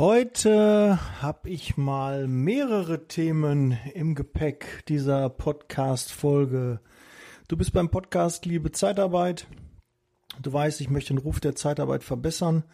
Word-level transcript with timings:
Heute 0.00 0.98
habe 1.20 1.50
ich 1.50 1.76
mal 1.76 2.26
mehrere 2.26 3.06
Themen 3.06 3.76
im 3.92 4.14
Gepäck 4.14 4.82
dieser 4.88 5.28
Podcast-Folge. 5.28 6.80
Du 7.48 7.58
bist 7.58 7.74
beim 7.74 7.90
Podcast 7.90 8.46
Liebe 8.46 8.72
Zeitarbeit. 8.72 9.46
Du 10.40 10.50
weißt, 10.50 10.80
ich 10.80 10.88
möchte 10.88 11.12
den 11.12 11.18
Ruf 11.18 11.38
der 11.38 11.54
Zeitarbeit 11.54 12.02
verbessern. 12.02 12.64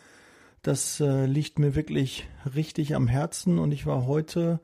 Das 0.62 1.01
äh, 1.01 1.27
liegt 1.27 1.59
mir 1.59 1.75
wirklich 1.75 2.29
richtig 2.54 2.94
am 2.94 3.08
Herzen 3.08 3.58
und 3.58 3.72
ich 3.72 3.87
war 3.87 4.06
heute 4.06 4.61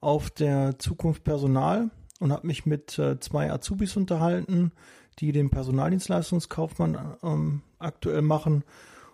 auf 0.00 0.30
der 0.30 0.78
Zukunft 0.78 1.22
Personal 1.22 1.90
und 2.18 2.32
habe 2.32 2.46
mich 2.46 2.64
mit 2.64 2.98
äh, 2.98 3.20
zwei 3.20 3.52
Azubis 3.52 3.94
unterhalten, 3.94 4.72
die 5.18 5.32
den 5.32 5.50
Personaldienstleistungskaufmann 5.50 7.18
ähm, 7.22 7.60
aktuell 7.78 8.22
machen. 8.22 8.64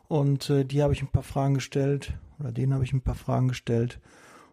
Und 0.06 0.50
äh, 0.50 0.64
die 0.64 0.84
habe 0.84 0.92
ich 0.92 1.02
ein 1.02 1.10
paar 1.10 1.24
Fragen 1.24 1.54
gestellt, 1.54 2.12
oder 2.42 2.52
denen 2.52 2.74
habe 2.74 2.84
ich 2.84 2.92
ein 2.92 3.02
paar 3.02 3.14
Fragen 3.14 3.48
gestellt. 3.48 4.00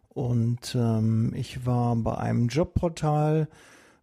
Und 0.09 0.75
ähm, 0.75 1.33
ich 1.35 1.65
war 1.65 1.95
bei 1.95 2.17
einem 2.17 2.47
Jobportal, 2.47 3.47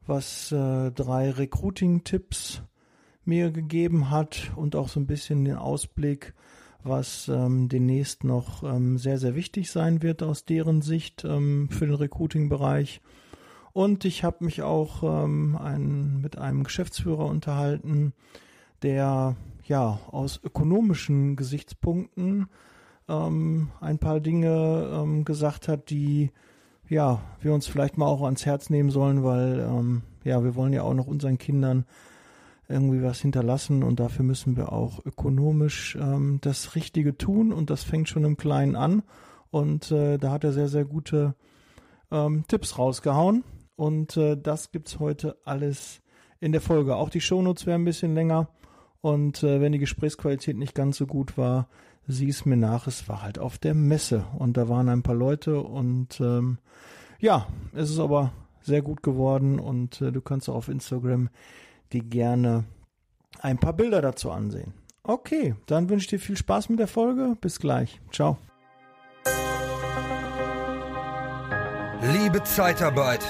was 0.06 0.50
äh, 0.50 0.90
drei 0.90 1.30
Recruiting-Tipps 1.30 2.62
mir 3.24 3.50
gegeben 3.50 4.10
hat 4.10 4.52
und 4.56 4.76
auch 4.76 4.88
so 4.88 5.00
ein 5.00 5.06
bisschen 5.06 5.44
den 5.44 5.56
Ausblick, 5.56 6.34
was 6.82 7.28
ähm, 7.28 7.68
demnächst 7.68 8.24
noch 8.24 8.62
ähm, 8.62 8.98
sehr, 8.98 9.18
sehr 9.18 9.34
wichtig 9.34 9.70
sein 9.70 10.02
wird 10.02 10.22
aus 10.22 10.44
deren 10.44 10.82
Sicht 10.82 11.24
ähm, 11.24 11.68
für 11.70 11.86
den 11.86 11.96
Recruiting-Bereich. 11.96 13.00
Und 13.72 14.04
ich 14.04 14.24
habe 14.24 14.44
mich 14.44 14.62
auch 14.62 15.02
ähm, 15.02 15.56
ein, 15.56 16.20
mit 16.20 16.38
einem 16.38 16.64
Geschäftsführer 16.64 17.26
unterhalten, 17.26 18.14
der 18.82 19.36
ja 19.64 20.00
aus 20.10 20.40
ökonomischen 20.42 21.36
Gesichtspunkten 21.36 22.46
ähm, 23.08 23.70
ein 23.80 23.98
paar 23.98 24.20
Dinge 24.20 24.90
ähm, 24.92 25.24
gesagt 25.24 25.68
hat, 25.68 25.90
die 25.90 26.30
ja 26.88 27.20
wir 27.40 27.52
uns 27.52 27.66
vielleicht 27.66 27.98
mal 27.98 28.06
auch 28.06 28.22
ans 28.22 28.46
Herz 28.46 28.70
nehmen 28.70 28.90
sollen, 28.90 29.24
weil 29.24 29.60
ähm, 29.60 30.02
ja 30.24 30.42
wir 30.44 30.54
wollen 30.54 30.72
ja 30.72 30.82
auch 30.82 30.94
noch 30.94 31.06
unseren 31.06 31.38
Kindern 31.38 31.84
irgendwie 32.68 33.02
was 33.02 33.20
hinterlassen 33.20 33.82
und 33.82 34.00
dafür 34.00 34.24
müssen 34.24 34.56
wir 34.56 34.72
auch 34.72 35.04
ökonomisch 35.04 35.96
ähm, 36.00 36.38
das 36.40 36.74
Richtige 36.74 37.16
tun 37.16 37.52
und 37.52 37.70
das 37.70 37.84
fängt 37.84 38.08
schon 38.08 38.24
im 38.24 38.36
Kleinen 38.36 38.76
an 38.76 39.02
und 39.50 39.90
äh, 39.92 40.18
da 40.18 40.32
hat 40.32 40.44
er 40.44 40.52
sehr 40.52 40.68
sehr 40.68 40.84
gute 40.84 41.34
ähm, 42.10 42.44
Tipps 42.48 42.78
rausgehauen 42.78 43.44
und 43.76 44.16
äh, 44.16 44.36
das 44.36 44.72
gibt's 44.72 44.98
heute 44.98 45.36
alles 45.44 46.00
in 46.40 46.52
der 46.52 46.60
Folge. 46.60 46.96
Auch 46.96 47.10
die 47.10 47.20
Shownotes 47.20 47.66
werden 47.66 47.82
ein 47.82 47.86
bisschen 47.86 48.14
länger. 48.14 48.48
Und 49.00 49.42
äh, 49.42 49.60
wenn 49.60 49.72
die 49.72 49.78
Gesprächsqualität 49.78 50.56
nicht 50.56 50.74
ganz 50.74 50.96
so 50.96 51.06
gut 51.06 51.38
war, 51.38 51.68
sieh 52.06 52.28
es 52.28 52.44
mir 52.44 52.56
nach, 52.56 52.86
es 52.86 53.08
war 53.08 53.22
halt 53.22 53.38
auf 53.38 53.58
der 53.58 53.74
Messe. 53.74 54.24
Und 54.38 54.56
da 54.56 54.68
waren 54.68 54.88
ein 54.88 55.02
paar 55.02 55.14
Leute 55.14 55.60
und 55.60 56.20
ähm, 56.20 56.58
ja, 57.18 57.46
es 57.74 57.90
ist 57.90 57.98
aber 57.98 58.32
sehr 58.62 58.82
gut 58.82 59.02
geworden 59.02 59.58
und 59.58 60.00
äh, 60.00 60.12
du 60.12 60.20
kannst 60.20 60.48
auch 60.48 60.56
auf 60.56 60.68
Instagram 60.68 61.28
die 61.92 62.00
gerne 62.00 62.64
ein 63.40 63.58
paar 63.58 63.72
Bilder 63.72 64.02
dazu 64.02 64.30
ansehen. 64.30 64.72
Okay, 65.02 65.54
dann 65.66 65.88
wünsche 65.88 66.04
ich 66.04 66.10
dir 66.10 66.18
viel 66.18 66.36
Spaß 66.36 66.68
mit 66.68 66.80
der 66.80 66.88
Folge. 66.88 67.36
Bis 67.40 67.60
gleich. 67.60 68.00
Ciao. 68.10 68.38
Liebe 72.12 72.42
Zeitarbeit 72.42 73.24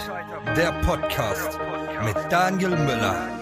der 0.56 0.72
Podcast 0.82 1.58
mit 2.04 2.16
Daniel 2.30 2.70
Müller. 2.70 3.35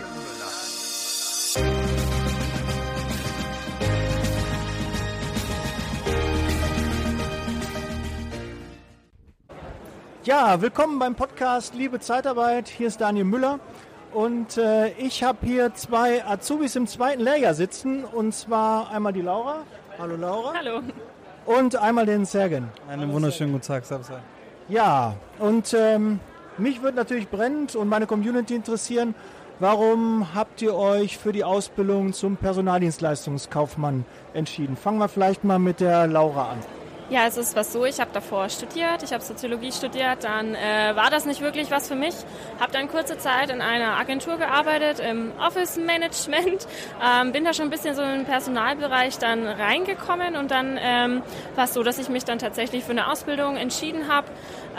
Ja, 10.24 10.62
willkommen 10.62 10.98
beim 10.98 11.14
Podcast 11.14 11.74
Liebe 11.74 12.00
Zeitarbeit. 12.00 12.68
Hier 12.68 12.86
ist 12.86 12.98
Daniel 12.98 13.26
Müller 13.26 13.60
und 14.14 14.56
äh, 14.56 14.88
ich 14.92 15.22
habe 15.22 15.36
hier 15.42 15.74
zwei 15.74 16.24
Azubis 16.24 16.76
im 16.76 16.86
zweiten 16.86 17.20
Lehrjahr 17.20 17.52
sitzen 17.52 18.04
und 18.04 18.34
zwar 18.34 18.90
einmal 18.90 19.12
die 19.12 19.20
Laura. 19.20 19.64
Hallo 19.98 20.16
Laura. 20.16 20.54
Hallo. 20.56 20.80
Und 21.44 21.76
einmal 21.76 22.06
den 22.06 22.24
Sergen. 22.24 22.70
Einen 22.88 23.12
wunderschönen 23.12 23.52
guten 23.52 23.66
Tag, 23.66 23.84
Servus. 23.84 24.10
Ja, 24.70 25.14
und 25.40 25.74
ähm, 25.78 26.20
mich 26.56 26.80
würde 26.80 26.96
natürlich 26.96 27.28
brennend 27.28 27.76
und 27.76 27.90
meine 27.90 28.06
Community 28.06 28.54
interessieren, 28.54 29.14
warum 29.58 30.34
habt 30.34 30.62
ihr 30.62 30.74
euch 30.74 31.18
für 31.18 31.32
die 31.32 31.44
Ausbildung 31.44 32.14
zum 32.14 32.38
Personaldienstleistungskaufmann 32.38 34.06
entschieden? 34.32 34.78
Fangen 34.78 35.00
wir 35.00 35.08
vielleicht 35.08 35.44
mal 35.44 35.58
mit 35.58 35.80
der 35.80 36.06
Laura 36.06 36.52
an. 36.52 36.83
Ja, 37.10 37.26
es 37.26 37.36
ist 37.36 37.54
was 37.54 37.70
so, 37.70 37.84
ich 37.84 38.00
habe 38.00 38.10
davor 38.14 38.48
studiert, 38.48 39.02
ich 39.02 39.12
habe 39.12 39.22
Soziologie 39.22 39.72
studiert, 39.72 40.24
dann 40.24 40.54
äh, 40.54 40.96
war 40.96 41.10
das 41.10 41.26
nicht 41.26 41.42
wirklich 41.42 41.70
was 41.70 41.86
für 41.86 41.96
mich. 41.96 42.14
Habe 42.58 42.72
dann 42.72 42.88
kurze 42.88 43.18
Zeit 43.18 43.50
in 43.50 43.60
einer 43.60 43.98
Agentur 43.98 44.38
gearbeitet, 44.38 45.00
im 45.00 45.32
Office 45.38 45.76
Management, 45.76 46.66
ähm, 47.04 47.32
bin 47.32 47.44
da 47.44 47.52
schon 47.52 47.66
ein 47.66 47.70
bisschen 47.70 47.94
so 47.94 48.00
den 48.00 48.24
Personalbereich 48.24 49.18
dann 49.18 49.46
reingekommen 49.46 50.34
und 50.34 50.50
dann 50.50 50.78
ähm, 50.80 51.22
war 51.56 51.64
es 51.64 51.74
so, 51.74 51.82
dass 51.82 51.98
ich 51.98 52.08
mich 52.08 52.24
dann 52.24 52.38
tatsächlich 52.38 52.84
für 52.84 52.92
eine 52.92 53.10
Ausbildung 53.10 53.58
entschieden 53.58 54.08
habe. 54.08 54.28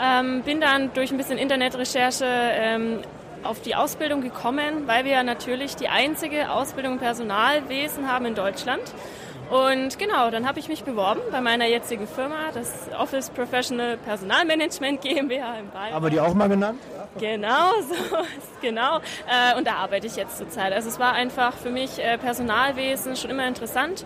Ähm, 0.02 0.42
bin 0.42 0.60
dann 0.60 0.92
durch 0.94 1.12
ein 1.12 1.18
bisschen 1.18 1.38
Internetrecherche 1.38 2.26
ähm, 2.26 3.02
auf 3.44 3.60
die 3.60 3.76
Ausbildung 3.76 4.20
gekommen, 4.20 4.88
weil 4.88 5.04
wir 5.04 5.12
ja 5.12 5.22
natürlich 5.22 5.76
die 5.76 5.88
einzige 5.88 6.50
Ausbildung 6.50 6.94
im 6.94 6.98
Personalwesen 6.98 8.10
haben 8.10 8.26
in 8.26 8.34
Deutschland. 8.34 8.82
Und 9.50 9.98
genau, 9.98 10.30
dann 10.30 10.46
habe 10.46 10.58
ich 10.58 10.68
mich 10.68 10.82
beworben 10.82 11.20
bei 11.30 11.40
meiner 11.40 11.66
jetzigen 11.66 12.08
Firma, 12.08 12.50
das 12.52 12.88
Office 12.98 13.30
Professional 13.30 13.96
Personalmanagement 13.96 15.00
GmbH 15.02 15.58
im 15.60 15.70
Bayern. 15.70 15.94
Aber 15.94 16.10
die 16.10 16.18
auch 16.18 16.34
mal 16.34 16.48
genannt? 16.48 16.80
Genau, 17.18 17.72
so 17.80 18.16
genau. 18.60 18.98
Äh, 18.98 19.56
und 19.56 19.66
da 19.66 19.74
arbeite 19.74 20.06
ich 20.06 20.16
jetzt 20.16 20.36
zurzeit. 20.36 20.72
Also 20.72 20.88
es 20.88 20.98
war 20.98 21.12
einfach 21.12 21.54
für 21.54 21.70
mich 21.70 21.98
äh, 21.98 22.18
Personalwesen 22.18 23.16
schon 23.16 23.30
immer 23.30 23.46
interessant. 23.46 24.04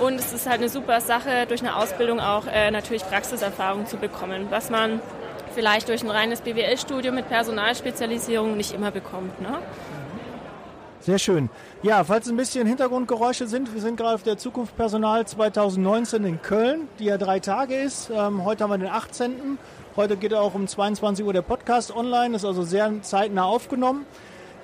Und 0.00 0.14
es 0.14 0.32
ist 0.32 0.48
halt 0.48 0.58
eine 0.58 0.68
super 0.68 1.00
Sache, 1.00 1.46
durch 1.46 1.60
eine 1.60 1.76
Ausbildung 1.76 2.20
auch 2.20 2.46
äh, 2.46 2.70
natürlich 2.70 3.04
Praxiserfahrung 3.04 3.86
zu 3.86 3.96
bekommen, 3.96 4.48
was 4.50 4.68
man 4.68 5.00
vielleicht 5.54 5.88
durch 5.88 6.02
ein 6.02 6.10
reines 6.10 6.40
BWL-Studium 6.40 7.14
mit 7.14 7.28
Personalspezialisierung 7.28 8.56
nicht 8.56 8.72
immer 8.72 8.90
bekommt. 8.90 9.40
Ne? 9.40 9.58
Sehr 11.04 11.18
schön. 11.18 11.50
Ja, 11.82 12.02
falls 12.02 12.30
ein 12.30 12.36
bisschen 12.38 12.66
Hintergrundgeräusche 12.66 13.46
sind, 13.46 13.74
wir 13.74 13.82
sind 13.82 13.98
gerade 13.98 14.14
auf 14.14 14.22
der 14.22 14.38
Zukunft 14.38 14.74
Personal 14.74 15.26
2019 15.26 16.24
in 16.24 16.40
Köln, 16.40 16.88
die 16.98 17.04
ja 17.04 17.18
drei 17.18 17.40
Tage 17.40 17.74
ist. 17.74 18.08
Ähm, 18.08 18.42
heute 18.42 18.64
haben 18.64 18.70
wir 18.70 18.78
den 18.78 18.88
18. 18.88 19.58
Heute 19.96 20.16
geht 20.16 20.32
auch 20.32 20.54
um 20.54 20.66
22 20.66 21.22
Uhr 21.26 21.34
der 21.34 21.42
Podcast 21.42 21.94
online, 21.94 22.34
ist 22.34 22.46
also 22.46 22.62
sehr 22.62 22.90
zeitnah 23.02 23.44
aufgenommen. 23.44 24.06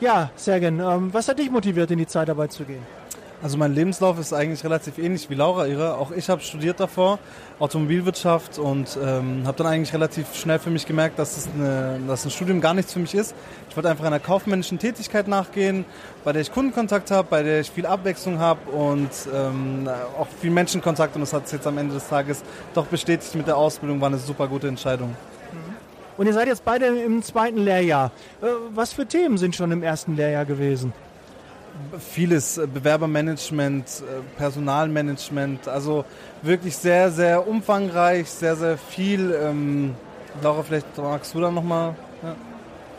Ja, 0.01 0.31
Sergen, 0.35 0.81
ähm, 0.81 1.13
was 1.13 1.29
hat 1.29 1.39
dich 1.39 1.51
motiviert, 1.51 1.91
in 1.91 1.99
die 1.99 2.07
Zeitarbeit 2.07 2.53
zu 2.53 2.65
gehen? 2.65 3.00
Also 3.43 3.57
mein 3.57 3.75
Lebenslauf 3.75 4.19
ist 4.19 4.35
eigentlich 4.35 4.63
relativ 4.65 4.99
ähnlich 4.99 5.31
wie 5.31 5.35
Laura 5.35 5.67
ihre. 5.67 5.97
Auch 5.97 6.11
ich 6.11 6.29
habe 6.29 6.43
studiert 6.43 6.79
davor, 6.79 7.19
Automobilwirtschaft 7.59 8.59
und 8.59 8.99
ähm, 9.03 9.45
habe 9.47 9.57
dann 9.57 9.67
eigentlich 9.67 9.95
relativ 9.95 10.35
schnell 10.35 10.59
für 10.59 10.69
mich 10.69 10.85
gemerkt, 10.85 11.19
dass, 11.19 11.39
es 11.39 11.49
eine, 11.55 11.99
dass 12.07 12.27
ein 12.27 12.31
Studium 12.31 12.61
gar 12.61 12.75
nichts 12.75 12.93
für 12.93 12.99
mich 12.99 13.15
ist. 13.15 13.35
Ich 13.71 13.77
wollte 13.77 13.89
einfach 13.89 14.05
einer 14.05 14.21
kaufmännischen 14.21 14.79
Tätigkeit 14.79 15.27
nachgehen, 15.27 15.87
bei 16.23 16.35
der 16.35 16.43
ich 16.43 16.53
Kundenkontakt 16.53 17.11
habe, 17.11 17.29
bei 17.31 17.43
der 17.43 17.61
ich 17.61 17.71
viel 17.71 17.87
Abwechslung 17.87 18.39
habe 18.41 18.71
und 18.73 19.09
ähm, 19.35 19.89
auch 20.19 20.29
viel 20.39 20.51
Menschenkontakt. 20.51 21.15
Und 21.15 21.23
das 21.23 21.33
hat 21.33 21.47
es 21.47 21.53
jetzt 21.53 21.67
am 21.67 21.79
Ende 21.79 21.95
des 21.95 22.09
Tages 22.09 22.43
doch 22.75 22.87
bestätigt 22.87 23.35
mit 23.37 23.47
der 23.47 23.57
Ausbildung, 23.57 24.03
war 24.03 24.09
eine 24.09 24.19
super 24.19 24.49
gute 24.49 24.69
Entscheidung. 24.69 25.17
Und 26.19 26.27
ihr 26.27 26.35
seid 26.35 26.49
jetzt 26.49 26.67
beide 26.67 26.89
im 26.89 27.23
zweiten 27.23 27.65
Lehrjahr. 27.65 28.13
Äh, 28.43 28.49
was 28.75 28.93
für 28.93 29.07
Themen 29.07 29.39
sind 29.39 29.57
schon 29.57 29.73
im 29.73 29.83
ersten 29.83 30.15
Lehrjahr 30.15 30.45
gewesen? 30.45 30.93
Vieles 31.99 32.59
äh, 32.59 32.67
Bewerbermanagement, 32.67 33.87
äh, 33.87 34.37
Personalmanagement, 34.37 35.69
also 35.69 36.05
wirklich 36.43 36.77
sehr, 36.77 37.11
sehr 37.11 37.47
umfangreich, 37.47 38.29
sehr, 38.31 38.57
sehr 38.57 38.79
viel. 38.79 39.33
Ähm, 39.33 39.95
Laura, 40.43 40.63
vielleicht 40.63 40.97
magst 40.99 41.35
du 41.35 41.41
da 41.41 41.51
nochmal. 41.51 41.95
Ja. 42.23 42.37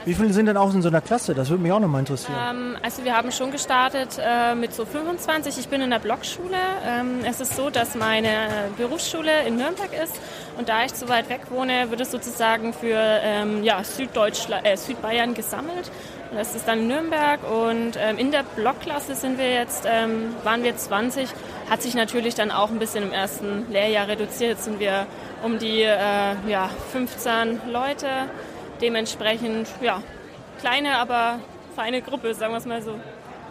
Wie 0.04 0.16
viele 0.16 0.34
sind 0.34 0.48
denn 0.48 0.58
auch 0.58 0.74
in 0.74 0.82
so 0.82 0.88
einer 0.88 1.02
Klasse? 1.02 1.36
Das 1.36 1.50
würde 1.50 1.62
mich 1.62 1.72
auch 1.72 1.80
nochmal 1.80 2.00
interessieren. 2.00 2.36
Ähm, 2.50 2.78
also 2.82 3.04
wir 3.04 3.16
haben 3.16 3.32
schon 3.32 3.52
gestartet 3.52 4.18
äh, 4.20 4.56
mit 4.56 4.74
so 4.74 4.84
25. 4.84 5.60
Ich 5.60 5.68
bin 5.68 5.82
in 5.82 5.92
der 5.92 6.00
Blockschule. 6.00 6.58
Ähm, 6.84 7.20
es 7.24 7.40
ist 7.40 7.56
so, 7.56 7.70
dass 7.70 7.94
meine 7.94 8.30
Berufsschule 8.78 9.44
in 9.46 9.58
Nürnberg 9.58 9.92
ist 10.04 10.16
und 10.58 10.70
da 10.70 10.86
ich 10.86 10.94
zu 10.96 11.08
weit 11.08 11.30
weg 11.30 11.42
wohne, 11.52 11.92
wird 11.92 12.02
es 12.02 12.10
sozusagen 12.10 12.74
für 12.74 12.98
ähm, 12.98 13.64
ja, 13.64 13.84
Süddeutschland, 13.84 14.66
äh, 14.66 14.76
Südbayern 14.76 15.36
gesammelt. 15.36 15.92
Das 16.34 16.56
ist 16.56 16.66
dann 16.66 16.88
Nürnberg 16.88 17.42
und 17.44 17.98
ähm, 18.00 18.18
in 18.18 18.32
der 18.32 18.44
Blockklasse 18.44 19.16
sind 19.16 19.38
wir 19.38 19.52
jetzt, 19.52 19.86
ähm, 19.86 20.34
waren 20.44 20.64
wir 20.64 20.78
20. 20.78 21.28
Hat 21.70 21.82
sich 21.82 21.94
natürlich 21.94 22.36
dann 22.36 22.52
auch 22.52 22.70
ein 22.70 22.80
bisschen 22.80 23.04
im 23.04 23.12
ersten 23.12 23.70
Lehrjahr 23.70 24.08
reduziert. 24.08 24.52
Jetzt 24.52 24.64
sind 24.64 24.80
wir 24.80 25.08
um 25.44 25.60
die 25.60 25.82
äh, 25.82 26.36
ja, 26.48 26.70
15 26.94 27.62
Leute. 27.70 28.08
Dementsprechend, 28.82 29.68
ja, 29.82 30.02
kleine, 30.62 31.00
aber 31.00 31.40
feine 31.76 32.02
Gruppe, 32.02 32.34
sagen 32.34 32.54
wir 32.54 32.60
es 32.60 32.66
mal 32.66 32.82
so. 32.82 32.98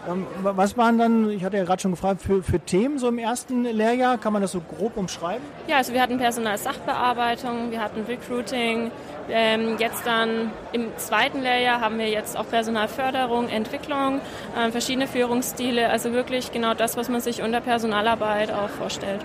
Ähm, 0.09 0.27
was 0.43 0.77
waren 0.77 0.99
dann, 0.99 1.31
ich 1.31 1.45
hatte 1.45 1.59
ja 1.59 1.65
gerade 1.65 1.83
schon 1.83 1.91
gefragt, 1.91 2.23
für, 2.23 2.43
für 2.43 2.59
Themen 2.59 2.99
so 2.99 3.09
im 3.09 3.19
ersten 3.19 3.65
Lehrjahr? 3.65 4.19
Kann 4.19 4.33
man 4.33 4.41
das 4.41 4.53
so 4.53 4.61
grob 4.61 4.97
umschreiben? 4.97 5.45
Ja, 5.67 5.77
also 5.77 5.93
wir 5.93 6.01
hatten 6.01 6.19
Personalsachbearbeitung, 6.19 7.71
wir 7.71 7.83
hatten 7.83 8.03
Recruiting. 8.03 8.91
Ähm, 9.29 9.77
jetzt 9.79 10.07
dann 10.07 10.51
im 10.73 10.87
zweiten 10.97 11.43
Lehrjahr 11.43 11.81
haben 11.81 11.99
wir 11.99 12.09
jetzt 12.09 12.37
auch 12.37 12.49
Personalförderung, 12.49 13.49
Entwicklung, 13.49 14.21
äh, 14.57 14.71
verschiedene 14.71 15.07
Führungsstile. 15.07 15.91
Also 15.91 16.13
wirklich 16.13 16.51
genau 16.51 16.75
das, 16.75 16.97
was 16.97 17.09
man 17.09 17.21
sich 17.21 17.43
unter 17.43 17.61
Personalarbeit 17.61 18.51
auch 18.51 18.71
vorstellt. 18.71 19.21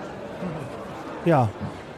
Ja, 1.24 1.48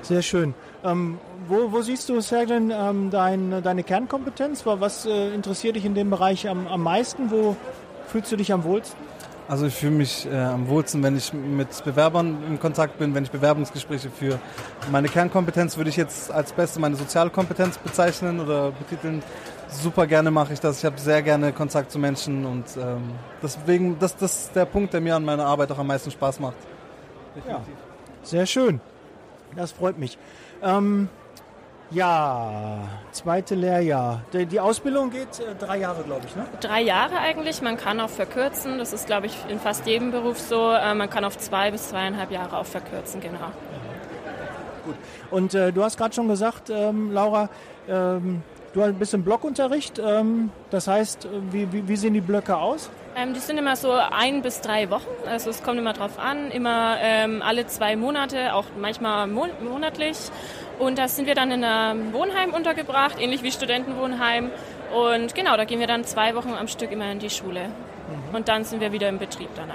sehr 0.02 0.22
schön. 0.22 0.54
Ähm, 0.84 1.18
wo, 1.48 1.72
wo, 1.72 1.80
siehst 1.82 2.08
du, 2.08 2.20
Sergen, 2.20 2.70
ähm, 2.70 3.10
dein, 3.10 3.62
deine 3.62 3.82
Kernkompetenz? 3.82 4.64
Was 4.64 5.06
äh, 5.06 5.34
interessiert 5.34 5.76
dich 5.76 5.84
in 5.84 5.94
dem 5.94 6.10
Bereich 6.10 6.48
am, 6.48 6.66
am 6.66 6.82
meisten? 6.82 7.30
Wo 7.30 7.56
fühlst 8.08 8.32
du 8.32 8.36
dich 8.36 8.52
am 8.52 8.64
wohlsten? 8.64 8.98
Also 9.48 9.64
ich 9.64 9.74
fühle 9.74 9.92
mich 9.92 10.26
äh, 10.26 10.36
am 10.36 10.68
wohlsten, 10.68 11.02
wenn 11.02 11.16
ich 11.16 11.32
mit 11.32 11.82
Bewerbern 11.82 12.36
in 12.46 12.60
Kontakt 12.60 12.98
bin, 12.98 13.14
wenn 13.14 13.24
ich 13.24 13.30
Bewerbungsgespräche 13.30 14.10
führe. 14.10 14.38
Meine 14.92 15.08
Kernkompetenz 15.08 15.78
würde 15.78 15.88
ich 15.88 15.96
jetzt 15.96 16.30
als 16.30 16.52
beste 16.52 16.80
meine 16.80 16.96
Sozialkompetenz 16.96 17.78
bezeichnen 17.78 18.40
oder 18.40 18.72
betiteln. 18.72 19.22
Super 19.70 20.06
gerne 20.06 20.30
mache 20.30 20.52
ich 20.52 20.60
das. 20.60 20.78
Ich 20.78 20.84
habe 20.84 20.98
sehr 20.98 21.22
gerne 21.22 21.52
Kontakt 21.52 21.90
zu 21.90 21.98
Menschen 21.98 22.44
und 22.44 22.64
ähm, 22.76 23.12
deswegen, 23.42 23.98
das, 23.98 24.16
das 24.16 24.44
ist 24.44 24.56
der 24.56 24.66
Punkt, 24.66 24.92
der 24.92 25.00
mir 25.00 25.16
an 25.16 25.24
meiner 25.24 25.46
Arbeit 25.46 25.72
auch 25.72 25.78
am 25.78 25.86
meisten 25.86 26.10
Spaß 26.10 26.40
macht. 26.40 26.56
Ja, 27.48 27.62
sehr 28.22 28.44
schön. 28.44 28.82
Das 29.56 29.72
freut 29.72 29.98
mich. 29.98 30.18
Ähm, 30.62 31.08
ja, 31.90 32.78
zweite 33.12 33.54
Lehrjahr. 33.54 34.22
Die, 34.32 34.60
Ausbildung 34.60 35.10
geht 35.10 35.40
äh, 35.40 35.54
drei 35.58 35.78
Jahre, 35.78 36.02
glaube 36.02 36.22
ich, 36.26 36.36
ne? 36.36 36.46
Drei 36.60 36.82
Jahre 36.82 37.18
eigentlich. 37.18 37.62
Man 37.62 37.76
kann 37.76 37.98
auch 38.00 38.10
verkürzen. 38.10 38.78
Das 38.78 38.92
ist, 38.92 39.06
glaube 39.06 39.26
ich, 39.26 39.34
in 39.48 39.58
fast 39.58 39.86
jedem 39.86 40.10
Beruf 40.10 40.38
so. 40.38 40.72
Äh, 40.72 40.94
man 40.94 41.08
kann 41.08 41.24
auf 41.24 41.38
zwei 41.38 41.70
bis 41.70 41.88
zweieinhalb 41.88 42.30
Jahre 42.30 42.58
auch 42.58 42.66
verkürzen, 42.66 43.20
genau. 43.20 43.52
Gut. 44.84 44.96
Und 45.30 45.54
äh, 45.54 45.72
du 45.72 45.82
hast 45.82 45.96
gerade 45.96 46.14
schon 46.14 46.28
gesagt, 46.28 46.70
ähm, 46.70 47.12
Laura, 47.12 47.48
ähm, 47.88 48.42
du 48.72 48.82
hast 48.82 48.88
ein 48.88 48.98
bisschen 48.98 49.24
Blockunterricht. 49.24 49.98
Ähm, 49.98 50.50
das 50.70 50.88
heißt, 50.88 51.24
äh, 51.24 51.28
wie, 51.50 51.72
wie, 51.72 51.88
wie 51.88 51.96
sehen 51.96 52.14
die 52.14 52.20
Blöcke 52.20 52.56
aus? 52.56 52.90
Ähm, 53.16 53.34
die 53.34 53.40
sind 53.40 53.58
immer 53.58 53.76
so 53.76 53.92
ein 53.92 54.42
bis 54.42 54.60
drei 54.60 54.90
Wochen. 54.90 55.06
Also 55.26 55.50
es 55.50 55.62
kommt 55.62 55.78
immer 55.78 55.92
drauf 55.92 56.18
an. 56.18 56.50
Immer 56.50 56.96
ähm, 57.00 57.42
alle 57.42 57.66
zwei 57.66 57.96
Monate, 57.96 58.54
auch 58.54 58.66
manchmal 58.78 59.26
mon 59.26 59.50
monatlich. 59.62 60.16
Und 60.78 60.98
da 60.98 61.08
sind 61.08 61.26
wir 61.26 61.34
dann 61.34 61.50
in 61.50 61.64
einem 61.64 62.12
Wohnheim 62.12 62.54
untergebracht, 62.54 63.20
ähnlich 63.20 63.42
wie 63.42 63.50
Studentenwohnheim. 63.50 64.50
Und 64.94 65.34
genau, 65.34 65.56
da 65.56 65.64
gehen 65.64 65.80
wir 65.80 65.86
dann 65.86 66.04
zwei 66.04 66.34
Wochen 66.34 66.52
am 66.52 66.68
Stück 66.68 66.92
immer 66.92 67.10
in 67.10 67.18
die 67.18 67.30
Schule. 67.30 67.68
Mhm. 67.68 68.34
Und 68.36 68.48
dann 68.48 68.64
sind 68.64 68.80
wir 68.80 68.92
wieder 68.92 69.08
im 69.08 69.18
Betrieb 69.18 69.48
danach. 69.56 69.74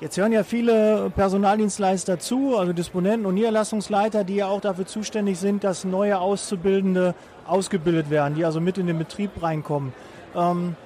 Jetzt 0.00 0.16
hören 0.16 0.30
ja 0.30 0.44
viele 0.44 1.10
Personaldienstleister 1.10 2.20
zu, 2.20 2.56
also 2.56 2.72
Disponenten 2.72 3.26
und 3.26 3.34
Niederlassungsleiter, 3.34 4.22
die 4.22 4.36
ja 4.36 4.46
auch 4.46 4.60
dafür 4.60 4.86
zuständig 4.86 5.40
sind, 5.40 5.64
dass 5.64 5.84
neue 5.84 6.20
Auszubildende 6.20 7.16
ausgebildet 7.48 8.08
werden, 8.08 8.36
die 8.36 8.44
also 8.44 8.60
mit 8.60 8.78
in 8.78 8.86
den 8.86 8.96
Betrieb 8.96 9.42
reinkommen. 9.42 9.92
Ähm, 10.36 10.76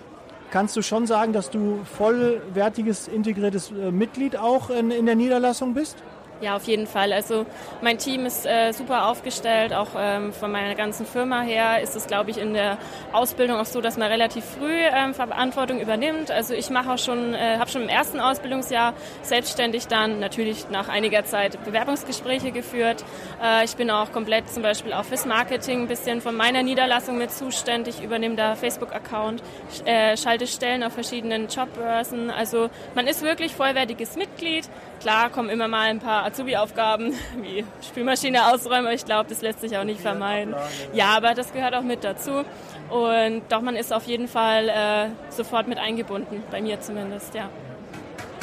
kannst 0.53 0.77
du 0.77 0.83
schon 0.83 1.07
sagen, 1.09 1.33
dass 1.33 1.51
du 1.51 1.81
vollwertiges, 1.97 3.09
integriertes 3.09 3.73
äh, 3.73 3.91
Mitglied 3.91 4.37
auch 4.37 4.71
in, 4.71 4.93
in 4.93 5.07
der 5.07 5.17
Niederlassung 5.17 5.75
bist? 5.75 5.97
Ja, 6.43 6.57
auf 6.57 6.65
jeden 6.65 6.89
Fall. 6.89 7.13
Also 7.13 7.47
mein 7.83 7.99
Team 7.99 8.27
ist 8.27 8.45
äh, 8.47 8.73
super 8.73 9.07
aufgestellt, 9.07 9.73
auch 9.73 9.91
ähm, 9.97 10.33
von 10.33 10.51
meiner 10.51 10.75
ganzen 10.75 11.07
Firma 11.07 11.41
her 11.43 11.81
ist 11.81 11.95
es, 11.95 12.09
glaube 12.09 12.33
ich, 12.33 12.39
in 12.39 12.53
der 12.53 12.79
Ausbildung 13.13 13.59
auch 13.59 13.65
so, 13.65 13.81
dass 13.81 13.97
man 13.97 14.11
relativ 14.11 14.45
früh 14.45 14.77
ähm, 14.93 15.15
Verantwortung 15.15 15.79
übernimmt. 15.79 16.33
Also 16.33 16.53
ich 16.55 16.69
mache 16.69 16.91
auch 16.91 16.99
schon, 16.99 17.35
äh, 17.35 17.59
habe 17.59 17.71
schon 17.71 17.83
im 17.83 17.89
ersten 17.89 18.19
Ausbildungsjahr 18.19 18.95
selbstständig 19.23 19.87
dann 19.87 20.19
natürlich 20.19 20.69
nach 20.69 20.89
einiger 20.89 21.25
Zeit 21.25 21.65
Bewerbungsgespräche 21.65 22.51
geführt. 22.51 23.05
Äh, 23.41 23.65
ich 23.65 23.77
bin 23.77 23.89
auch 23.93 24.11
komplett 24.11 24.51
zum 24.51 24.65
Beispiel 24.65 24.95
auch 24.95 25.05
fürs 25.05 25.27
Marketing 25.27 25.83
ein 25.83 25.89
bisschen 25.89 26.21
von 26.21 26.35
meiner 26.35 26.65
Niederlassung 26.65 27.19
mit 27.19 27.31
zuständig, 27.31 28.03
übernehme 28.03 28.35
da 28.35 28.57
Facebook-Account, 28.57 29.45
äh, 29.85 30.17
schalte 30.17 30.49
Stellen 30.49 30.83
auf 30.83 30.93
verschiedenen 30.93 31.47
Jobbörsen. 31.47 32.33
Also 32.33 32.69
man 32.97 33.07
ist 33.07 33.23
wirklich 33.23 33.55
vollwertiges 33.55 34.17
Mitglied. 34.17 34.69
Klar 35.03 35.31
kommen 35.31 35.51
immer 35.51 35.67
mal 35.67 35.91
ein 35.91 35.99
paar 35.99 36.25
Azubi-Aufgaben 36.27 37.13
wie 37.43 37.65
Spülmaschine 37.85 38.53
ausräumen, 38.53 38.87
aber 38.87 38.95
ich 38.95 39.05
glaube, 39.05 39.29
das 39.29 39.43
lässt 39.43 39.61
sich 39.61 39.77
auch 39.77 39.83
nicht 39.83 40.01
vermeiden. 40.01 40.55
Ja, 40.93 41.17
aber 41.17 41.35
das 41.35 41.53
gehört 41.53 41.75
auch 41.75 41.83
mit 41.83 42.05
dazu. 42.05 42.45
Und 42.89 43.43
doch, 43.49 43.63
man 43.63 43.75
ist 43.75 43.93
auf 43.93 44.05
jeden 44.05 44.29
Fall 44.29 44.69
äh, 44.69 45.09
sofort 45.31 45.67
mit 45.67 45.79
eingebunden, 45.79 46.45
bei 46.53 46.63
mir 46.63 46.81
zumindest, 46.81 47.35
ja. 47.35 47.49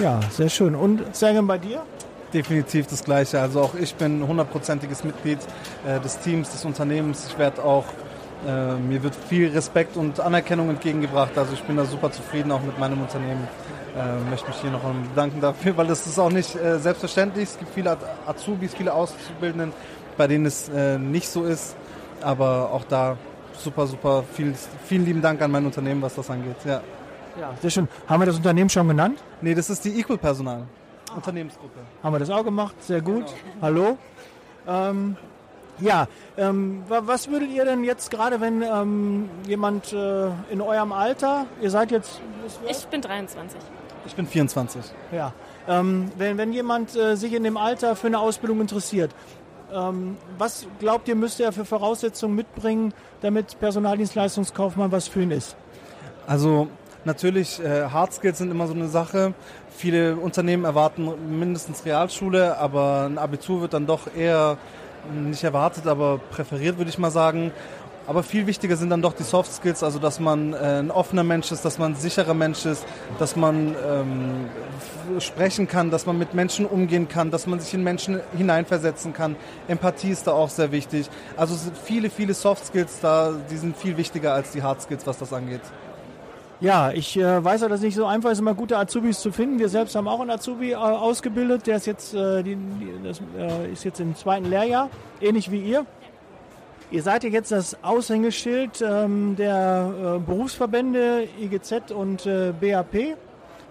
Ja, 0.01 0.19
sehr 0.31 0.49
schön. 0.49 0.75
Und 0.75 1.15
Sergen, 1.15 1.47
bei 1.47 1.57
dir? 1.57 1.81
Definitiv 2.33 2.87
das 2.87 3.05
Gleiche. 3.05 3.39
Also 3.39 3.61
auch 3.61 3.75
ich 3.75 3.95
bin 3.95 4.27
hundertprozentiges 4.27 5.05
Mitglied 5.05 5.39
äh, 5.87 6.01
des 6.01 6.19
Teams, 6.19 6.49
des 6.51 6.65
Unternehmens. 6.65 7.27
Ich 7.29 7.37
werde 7.37 7.63
auch, 7.63 7.85
äh, 8.45 8.73
mir 8.75 9.01
wird 9.01 9.15
viel 9.15 9.49
Respekt 9.49 9.95
und 9.95 10.19
Anerkennung 10.19 10.69
entgegengebracht. 10.69 11.37
Also 11.37 11.53
ich 11.53 11.63
bin 11.63 11.77
da 11.77 11.85
super 11.85 12.11
zufrieden 12.11 12.51
auch 12.51 12.61
mit 12.61 12.77
meinem 12.77 13.01
Unternehmen 13.01 13.47
äh, 13.97 14.29
möchte 14.29 14.47
mich 14.47 14.57
hier 14.61 14.71
noch 14.71 14.81
bedanken 14.81 15.41
dafür, 15.41 15.75
weil 15.77 15.87
das 15.87 16.05
ist 16.05 16.19
auch 16.19 16.31
nicht 16.31 16.55
äh, 16.55 16.79
selbstverständlich. 16.79 17.49
Es 17.49 17.59
gibt 17.59 17.73
viele 17.73 17.97
Azubis, 18.25 18.73
viele 18.73 18.93
Auszubildenden, 18.93 19.73
bei 20.17 20.27
denen 20.27 20.45
es 20.45 20.69
äh, 20.69 20.97
nicht 20.97 21.29
so 21.29 21.45
ist. 21.45 21.75
Aber 22.21 22.71
auch 22.71 22.83
da 22.83 23.17
super, 23.53 23.87
super 23.87 24.23
viel, 24.33 24.53
vielen 24.85 25.05
lieben 25.05 25.21
Dank 25.21 25.41
an 25.41 25.51
mein 25.51 25.65
Unternehmen, 25.65 26.01
was 26.01 26.15
das 26.15 26.29
angeht. 26.29 26.57
Ja. 26.65 26.81
ja, 27.39 27.53
sehr 27.61 27.69
schön. 27.69 27.87
Haben 28.07 28.21
wir 28.21 28.25
das 28.25 28.35
Unternehmen 28.35 28.69
schon 28.69 28.87
genannt? 28.87 29.19
Nee, 29.41 29.55
das 29.55 29.69
ist 29.69 29.85
die 29.85 29.99
Equal 29.99 30.17
Personal. 30.17 30.63
Unternehmensgruppe. 31.15 31.79
Haben 32.03 32.13
wir 32.13 32.19
das 32.19 32.29
auch 32.29 32.43
gemacht? 32.43 32.75
Sehr 32.83 33.01
gut. 33.01 33.25
Genau. 33.25 33.61
Hallo. 33.61 33.97
Ähm, 34.67 35.17
ja, 35.79 36.07
ähm, 36.37 36.83
was 36.87 37.29
würdet 37.29 37.49
ihr 37.51 37.65
denn 37.65 37.83
jetzt 37.83 38.11
gerade, 38.11 38.41
wenn 38.41 38.61
ähm, 38.61 39.29
jemand 39.47 39.93
äh, 39.93 40.27
in 40.49 40.61
eurem 40.61 40.91
Alter, 40.91 41.45
ihr 41.61 41.69
seid 41.69 41.91
jetzt... 41.91 42.21
Ich 42.69 42.85
bin 42.87 43.01
23. 43.01 43.59
Ich 44.09 44.15
bin 44.15 44.25
24. 44.25 44.81
Ja. 45.11 45.33
Ähm, 45.67 46.11
wenn, 46.17 46.39
wenn 46.39 46.51
jemand 46.51 46.95
äh, 46.95 47.15
sich 47.15 47.31
in 47.31 47.43
dem 47.43 47.57
Alter 47.57 47.95
für 47.95 48.07
eine 48.07 48.17
Ausbildung 48.17 48.59
interessiert, 48.59 49.11
ähm, 49.71 50.17
was 50.35 50.65
glaubt 50.79 51.07
ihr, 51.07 51.13
müsste 51.13 51.43
er 51.43 51.51
für 51.51 51.63
Voraussetzungen 51.63 52.33
mitbringen, 52.33 52.91
damit 53.21 53.59
Personaldienstleistungskaufmann 53.59 54.91
was 54.91 55.07
für 55.07 55.21
ihn 55.21 55.29
ist? 55.29 55.55
Also 56.25 56.69
natürlich, 57.05 57.63
äh, 57.63 57.83
Hard 57.83 58.13
Skills 58.13 58.39
sind 58.39 58.49
immer 58.49 58.65
so 58.65 58.73
eine 58.73 58.87
Sache. 58.87 59.35
Viele 59.69 60.15
Unternehmen 60.15 60.65
erwarten 60.65 61.07
mindestens 61.37 61.85
Realschule, 61.85 62.57
aber 62.57 63.05
ein 63.05 63.19
Abitur 63.19 63.61
wird 63.61 63.75
dann 63.75 63.85
doch 63.85 64.07
eher 64.15 64.57
nicht 65.13 65.43
erwartet, 65.43 65.85
aber 65.85 66.17
präferiert, 66.17 66.79
würde 66.79 66.89
ich 66.89 66.97
mal 66.97 67.11
sagen. 67.11 67.51
Aber 68.09 68.23
viel 68.23 68.47
wichtiger 68.47 68.75
sind 68.75 68.89
dann 68.89 69.03
doch 69.03 69.13
die 69.13 69.21
Soft 69.21 69.53
Skills, 69.53 69.83
also 69.83 69.99
dass 69.99 70.19
man 70.19 70.53
äh, 70.53 70.79
ein 70.79 70.89
offener 70.89 71.23
Mensch 71.23 71.51
ist, 71.51 71.63
dass 71.63 71.77
man 71.77 71.91
ein 71.91 71.95
sicherer 71.95 72.33
Mensch 72.33 72.65
ist, 72.65 72.83
dass 73.19 73.35
man 73.35 73.75
ähm, 73.87 75.19
sprechen 75.19 75.67
kann, 75.67 75.91
dass 75.91 76.07
man 76.07 76.17
mit 76.17 76.33
Menschen 76.33 76.65
umgehen 76.65 77.07
kann, 77.07 77.29
dass 77.29 77.45
man 77.45 77.59
sich 77.59 77.71
in 77.75 77.83
Menschen 77.83 78.19
hineinversetzen 78.35 79.13
kann. 79.13 79.35
Empathie 79.67 80.09
ist 80.09 80.25
da 80.25 80.31
auch 80.31 80.49
sehr 80.49 80.71
wichtig. 80.71 81.07
Also 81.37 81.55
viele, 81.83 82.09
viele 82.09 82.33
Soft 82.33 82.65
Skills 82.65 82.99
da, 82.99 83.31
die 83.51 83.57
sind 83.57 83.77
viel 83.77 83.95
wichtiger 83.95 84.33
als 84.33 84.49
die 84.53 84.63
Hard 84.63 84.81
Skills, 84.81 85.05
was 85.05 85.19
das 85.19 85.31
angeht. 85.31 85.61
Ja, 86.61 86.89
ich 86.91 87.15
äh, 87.15 87.43
weiß 87.43 87.61
ja, 87.61 87.67
dass 87.67 87.77
es 87.77 87.85
nicht 87.85 87.95
so 87.95 88.07
einfach 88.07 88.31
ist, 88.31 88.39
immer 88.39 88.55
gute 88.55 88.75
Azubis 88.75 89.19
zu 89.19 89.31
finden. 89.31 89.59
Wir 89.59 89.69
selbst 89.69 89.95
haben 89.95 90.07
auch 90.07 90.19
einen 90.19 90.31
Azubi 90.31 90.71
äh, 90.71 90.75
ausgebildet, 90.75 91.67
der 91.67 91.77
ist 91.77 91.85
jetzt, 91.85 92.15
äh, 92.15 92.41
die, 92.41 92.57
das, 93.03 93.21
äh, 93.37 93.71
ist 93.71 93.85
jetzt 93.85 93.99
im 93.99 94.15
zweiten 94.15 94.49
Lehrjahr, 94.49 94.89
ähnlich 95.21 95.51
wie 95.51 95.61
ihr. 95.61 95.85
Ihr 96.91 97.03
seid 97.03 97.23
ja 97.23 97.29
jetzt 97.29 97.51
das 97.51 97.83
Aushängeschild 97.83 98.81
ähm, 98.81 99.35
der 99.35 100.17
äh, 100.17 100.19
Berufsverbände 100.19 101.27
IGZ 101.39 101.91
und 101.91 102.25
äh, 102.25 102.51
BAP. 102.59 103.15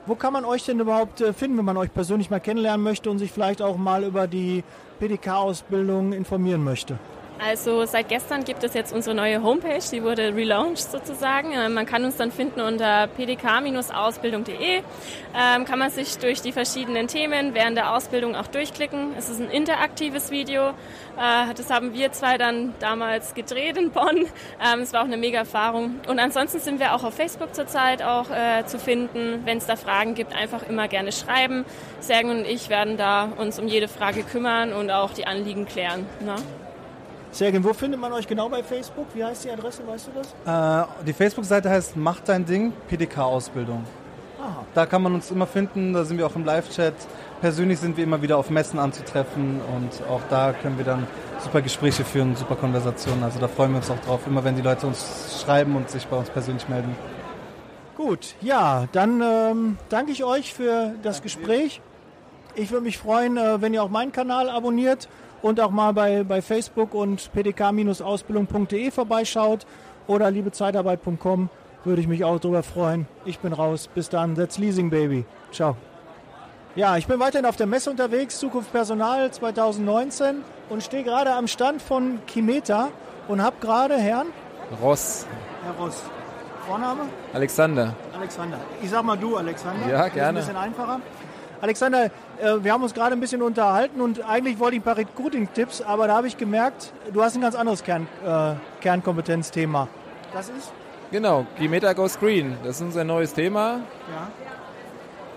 Wo 0.07 0.15
kann 0.15 0.33
man 0.33 0.45
euch 0.45 0.65
denn 0.65 0.79
überhaupt 0.79 1.21
äh, 1.21 1.33
finden, 1.33 1.59
wenn 1.59 1.65
man 1.65 1.77
euch 1.77 1.93
persönlich 1.93 2.31
mal 2.31 2.39
kennenlernen 2.39 2.85
möchte 2.85 3.11
und 3.11 3.19
sich 3.19 3.33
vielleicht 3.33 3.61
auch 3.61 3.77
mal 3.77 4.05
über 4.05 4.29
die 4.29 4.63
PDK-Ausbildung 5.01 6.13
informieren 6.13 6.63
möchte? 6.63 6.97
Also 7.41 7.85
seit 7.85 8.09
gestern 8.09 8.43
gibt 8.43 8.65
es 8.65 8.75
jetzt 8.75 8.93
unsere 8.93 9.15
neue 9.15 9.43
Homepage, 9.43 9.83
die 9.93 10.03
wurde 10.03 10.35
relaunched 10.35 10.91
sozusagen. 10.91 11.53
Ähm, 11.53 11.73
man 11.73 11.87
kann 11.87 12.05
uns 12.05 12.17
dann 12.17 12.33
finden 12.33 12.61
unter 12.61 13.07
pdk-ausbildung.de. 13.07 14.79
Ähm, 14.79 15.65
kann 15.65 15.79
man 15.79 15.91
sich 15.91 16.19
durch 16.19 16.43
die 16.43 16.51
verschiedenen 16.51 17.07
Themen 17.07 17.55
während 17.55 17.77
der 17.77 17.95
Ausbildung 17.95 18.35
auch 18.35 18.49
durchklicken. 18.49 19.15
Es 19.17 19.29
ist 19.29 19.41
ein 19.41 19.51
interaktives 19.51 20.33
Video. 20.33 20.71
Äh, 21.17 21.55
das 21.55 21.71
haben 21.71 21.95
wir 21.95 22.11
zwei 22.11 22.39
dann 22.39 22.75
damals 22.81 23.35
gedreht 23.35 23.77
in 23.77 23.93
Bonn. 23.93 24.27
Ähm, 24.61 24.81
es 24.81 24.93
war 24.93 25.03
auch 25.03 25.07
eine 25.07 25.17
mega 25.17 25.39
Erfahrung. 25.39 26.01
Und 26.09 26.19
ansonsten 26.19 26.59
sind 26.59 26.81
wir 26.81 26.93
auch 26.93 27.05
auf 27.05 27.15
Facebook 27.15 27.55
zurzeit 27.55 28.03
auch 28.03 28.31
äh, 28.31 28.67
zu 28.67 28.81
finden. 28.81 29.43
Wenn 29.45 29.59
es 29.59 29.67
da 29.67 29.77
Fragen 29.77 30.15
gibt, 30.15 30.35
einfach 30.35 30.69
immer 30.69 30.89
gerne 30.89 31.13
schreiben. 31.13 31.65
Sergen 32.01 32.31
und 32.31 32.45
ich 32.45 32.69
werden 32.69 32.97
da 32.97 33.29
uns 33.37 33.61
um 33.61 33.69
jede 33.69 33.87
Frage 33.87 34.25
kümmern 34.25 34.73
und 34.73 34.91
auch 34.91 35.13
die 35.13 35.27
Anliegen 35.27 35.67
klären. 35.67 36.05
Ne? 36.21 36.35
Sergen, 37.31 37.63
wo 37.63 37.73
findet 37.73 38.01
man 38.01 38.13
euch 38.13 38.27
genau 38.27 38.49
bei 38.49 38.63
Facebook? 38.63 39.07
Wie 39.15 39.23
heißt 39.23 39.45
die 39.45 39.51
Adresse, 39.51 39.83
weißt 39.87 40.09
du 40.09 40.11
das? 40.19 40.85
Äh, 40.85 41.05
die 41.07 41.13
Facebook-Seite 41.13 41.69
heißt 41.71 41.97
Mach 41.97 42.21
dein 42.21 42.45
Ding, 42.45 42.73
PDK-Ausbildung. 42.89 43.85
da 44.75 44.87
kann 44.87 45.03
man 45.03 45.15
uns 45.15 45.31
immer 45.31 45.47
finden, 45.47 45.93
da 45.93 46.05
sind 46.05 46.19
wir 46.19 46.27
auch 46.27 46.37
im 46.37 46.45
Live-Chat. 46.45 46.95
Persönlich 47.41 47.79
sind 47.79 47.97
wir 47.97 48.05
immer 48.05 48.23
wieder 48.23 48.39
auf 48.39 48.51
Messen 48.51 48.79
anzutreffen 48.79 49.61
und 49.77 50.09
auch 50.09 50.23
da 50.31 50.53
können 50.53 50.79
wir 50.79 50.85
dann 50.85 51.07
super 51.41 51.61
Gespräche 51.61 52.05
führen, 52.05 52.35
super 52.35 52.57
Konversationen. 52.57 53.23
Also 53.23 53.39
da 53.39 53.47
freuen 53.49 53.73
wir 53.73 53.77
uns 53.79 53.91
auch 53.91 53.99
drauf, 54.01 54.27
immer 54.27 54.43
wenn 54.45 54.57
die 54.57 54.63
Leute 54.63 54.87
uns 54.87 55.43
schreiben 55.45 55.77
und 55.77 55.91
sich 55.91 56.07
bei 56.07 56.17
uns 56.17 56.31
persönlich 56.31 56.69
melden. 56.69 56.97
Gut, 57.97 58.35
ja, 58.41 58.87
dann 58.93 59.21
ähm, 59.21 59.79
danke 59.89 60.13
ich 60.13 60.25
euch 60.25 60.55
für 60.55 60.95
das 61.03 61.21
Gespräch. 61.21 61.81
Ich 62.55 62.71
würde 62.71 62.85
mich 62.85 62.99
freuen, 62.99 63.37
äh, 63.37 63.61
wenn 63.61 63.75
ihr 63.75 63.83
auch 63.83 63.91
meinen 63.91 64.13
Kanal 64.13 64.49
abonniert 64.49 65.09
und 65.43 65.61
auch 65.61 65.71
mal 65.71 65.93
bei, 65.93 66.25
bei 66.25 66.43
Facebook 66.43 66.95
und 66.95 67.31
pdk-ausbildung.de 67.33 68.91
vorbeischaut 68.91 69.67
oder 70.07 70.31
liebezeitarbeit.com. 70.31 71.51
Würde 71.85 72.01
ich 72.03 72.09
mich 72.09 72.25
auch 72.25 72.41
darüber 72.41 72.63
freuen. 72.63 73.07
Ich 73.25 73.39
bin 73.39 73.53
raus. 73.53 73.89
Bis 73.95 74.09
dann. 74.09 74.35
That's 74.35 74.59
Leasing 74.59 74.91
Baby. 74.91 75.25
Ciao. 75.53 75.77
Ja, 76.75 76.97
ich 76.97 77.07
bin 77.07 77.19
weiterhin 77.19 77.47
auf 77.47 77.57
der 77.57 77.67
Messe 77.67 77.91
unterwegs, 77.91 78.39
Zukunft 78.39 78.73
Personal 78.73 79.31
2019 79.31 80.43
und 80.69 80.83
stehe 80.83 81.03
gerade 81.03 81.33
am 81.33 81.47
Stand 81.49 81.81
von 81.81 82.21
Kimeta 82.27 82.89
und 83.27 83.43
habe 83.43 83.57
gerade 83.61 83.97
Herrn 83.97 84.27
Ross. 84.83 85.27
Herr 85.65 85.73
Ross. 85.85 86.03
Vorname? 86.67 87.03
Alexander. 87.33 87.95
Alexander. 88.17 88.59
Ich 88.83 88.91
sag 88.91 89.03
mal 89.03 89.17
du, 89.17 89.37
Alexander. 89.37 89.89
Ja, 89.89 90.05
Das 90.05 90.13
gerne. 90.13 90.41
Ist 90.41 90.49
ein 90.51 90.55
bisschen 90.55 90.63
einfacher. 90.71 91.01
Alexander, 91.61 92.05
äh, 92.05 92.11
wir 92.63 92.73
haben 92.73 92.83
uns 92.83 92.95
gerade 92.95 93.15
ein 93.15 93.21
bisschen 93.21 93.43
unterhalten 93.43 94.01
und 94.01 94.23
eigentlich 94.29 94.59
wollte 94.59 94.77
ich 94.77 94.83
ein 94.83 94.85
paar 94.85 94.97
Recruiting-Tipps, 94.97 95.83
aber 95.83 96.07
da 96.07 96.17
habe 96.17 96.29
ich 96.29 96.37
gemerkt, 96.37 96.93
du 97.13 97.23
hast 97.23 97.35
ein 97.35 97.41
ganz 97.41 97.55
anderes 97.57 97.83
Kern, 97.83 98.07
äh, 98.25 98.55
Kernkompetenzthema. 98.81 99.89
Das 100.33 100.49
ist? 100.49 100.73
Genau, 101.11 101.47
Kilometer 101.57 101.95
Goes 101.95 102.19
Green. 102.19 102.57
Das 102.63 102.77
ist 102.77 102.83
unser 102.83 103.03
neues 103.03 103.33
Thema. 103.33 103.81
Ja. 104.13 104.29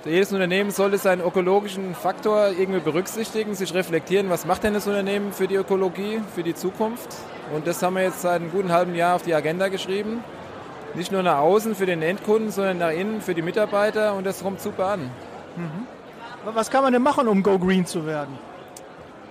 Jedes 0.03 0.33
Unternehmen 0.33 0.71
sollte 0.71 0.97
seinen 0.97 1.21
ökologischen 1.21 1.93
Faktor 1.93 2.49
irgendwie 2.57 2.79
berücksichtigen, 2.79 3.53
sich 3.53 3.73
reflektieren, 3.73 4.29
was 4.29 4.45
macht 4.45 4.63
denn 4.63 4.73
das 4.73 4.87
Unternehmen 4.87 5.31
für 5.31 5.47
die 5.47 5.55
Ökologie, 5.55 6.21
für 6.33 6.41
die 6.43 6.55
Zukunft. 6.55 7.15
Und 7.53 7.67
das 7.67 7.81
haben 7.83 7.95
wir 7.95 8.03
jetzt 8.03 8.21
seit 8.21 8.41
einem 8.41 8.51
guten 8.51 8.71
halben 8.71 8.95
Jahr 8.95 9.15
auf 9.15 9.21
die 9.21 9.33
Agenda 9.33 9.67
geschrieben. 9.67 10.23
Nicht 10.95 11.11
nur 11.11 11.23
nach 11.23 11.37
außen 11.37 11.75
für 11.75 11.85
den 11.85 12.01
Endkunden, 12.01 12.51
sondern 12.51 12.79
nach 12.79 12.91
innen 12.91 13.21
für 13.21 13.35
die 13.35 13.41
Mitarbeiter 13.41 14.15
und 14.15 14.25
das 14.25 14.41
kommt 14.41 14.59
super 14.59 14.87
an. 14.87 15.11
Was 16.43 16.71
kann 16.71 16.83
man 16.83 16.91
denn 16.93 17.01
machen, 17.01 17.27
um 17.27 17.43
Go 17.43 17.59
Green 17.59 17.85
zu 17.85 18.05
werden? 18.05 18.37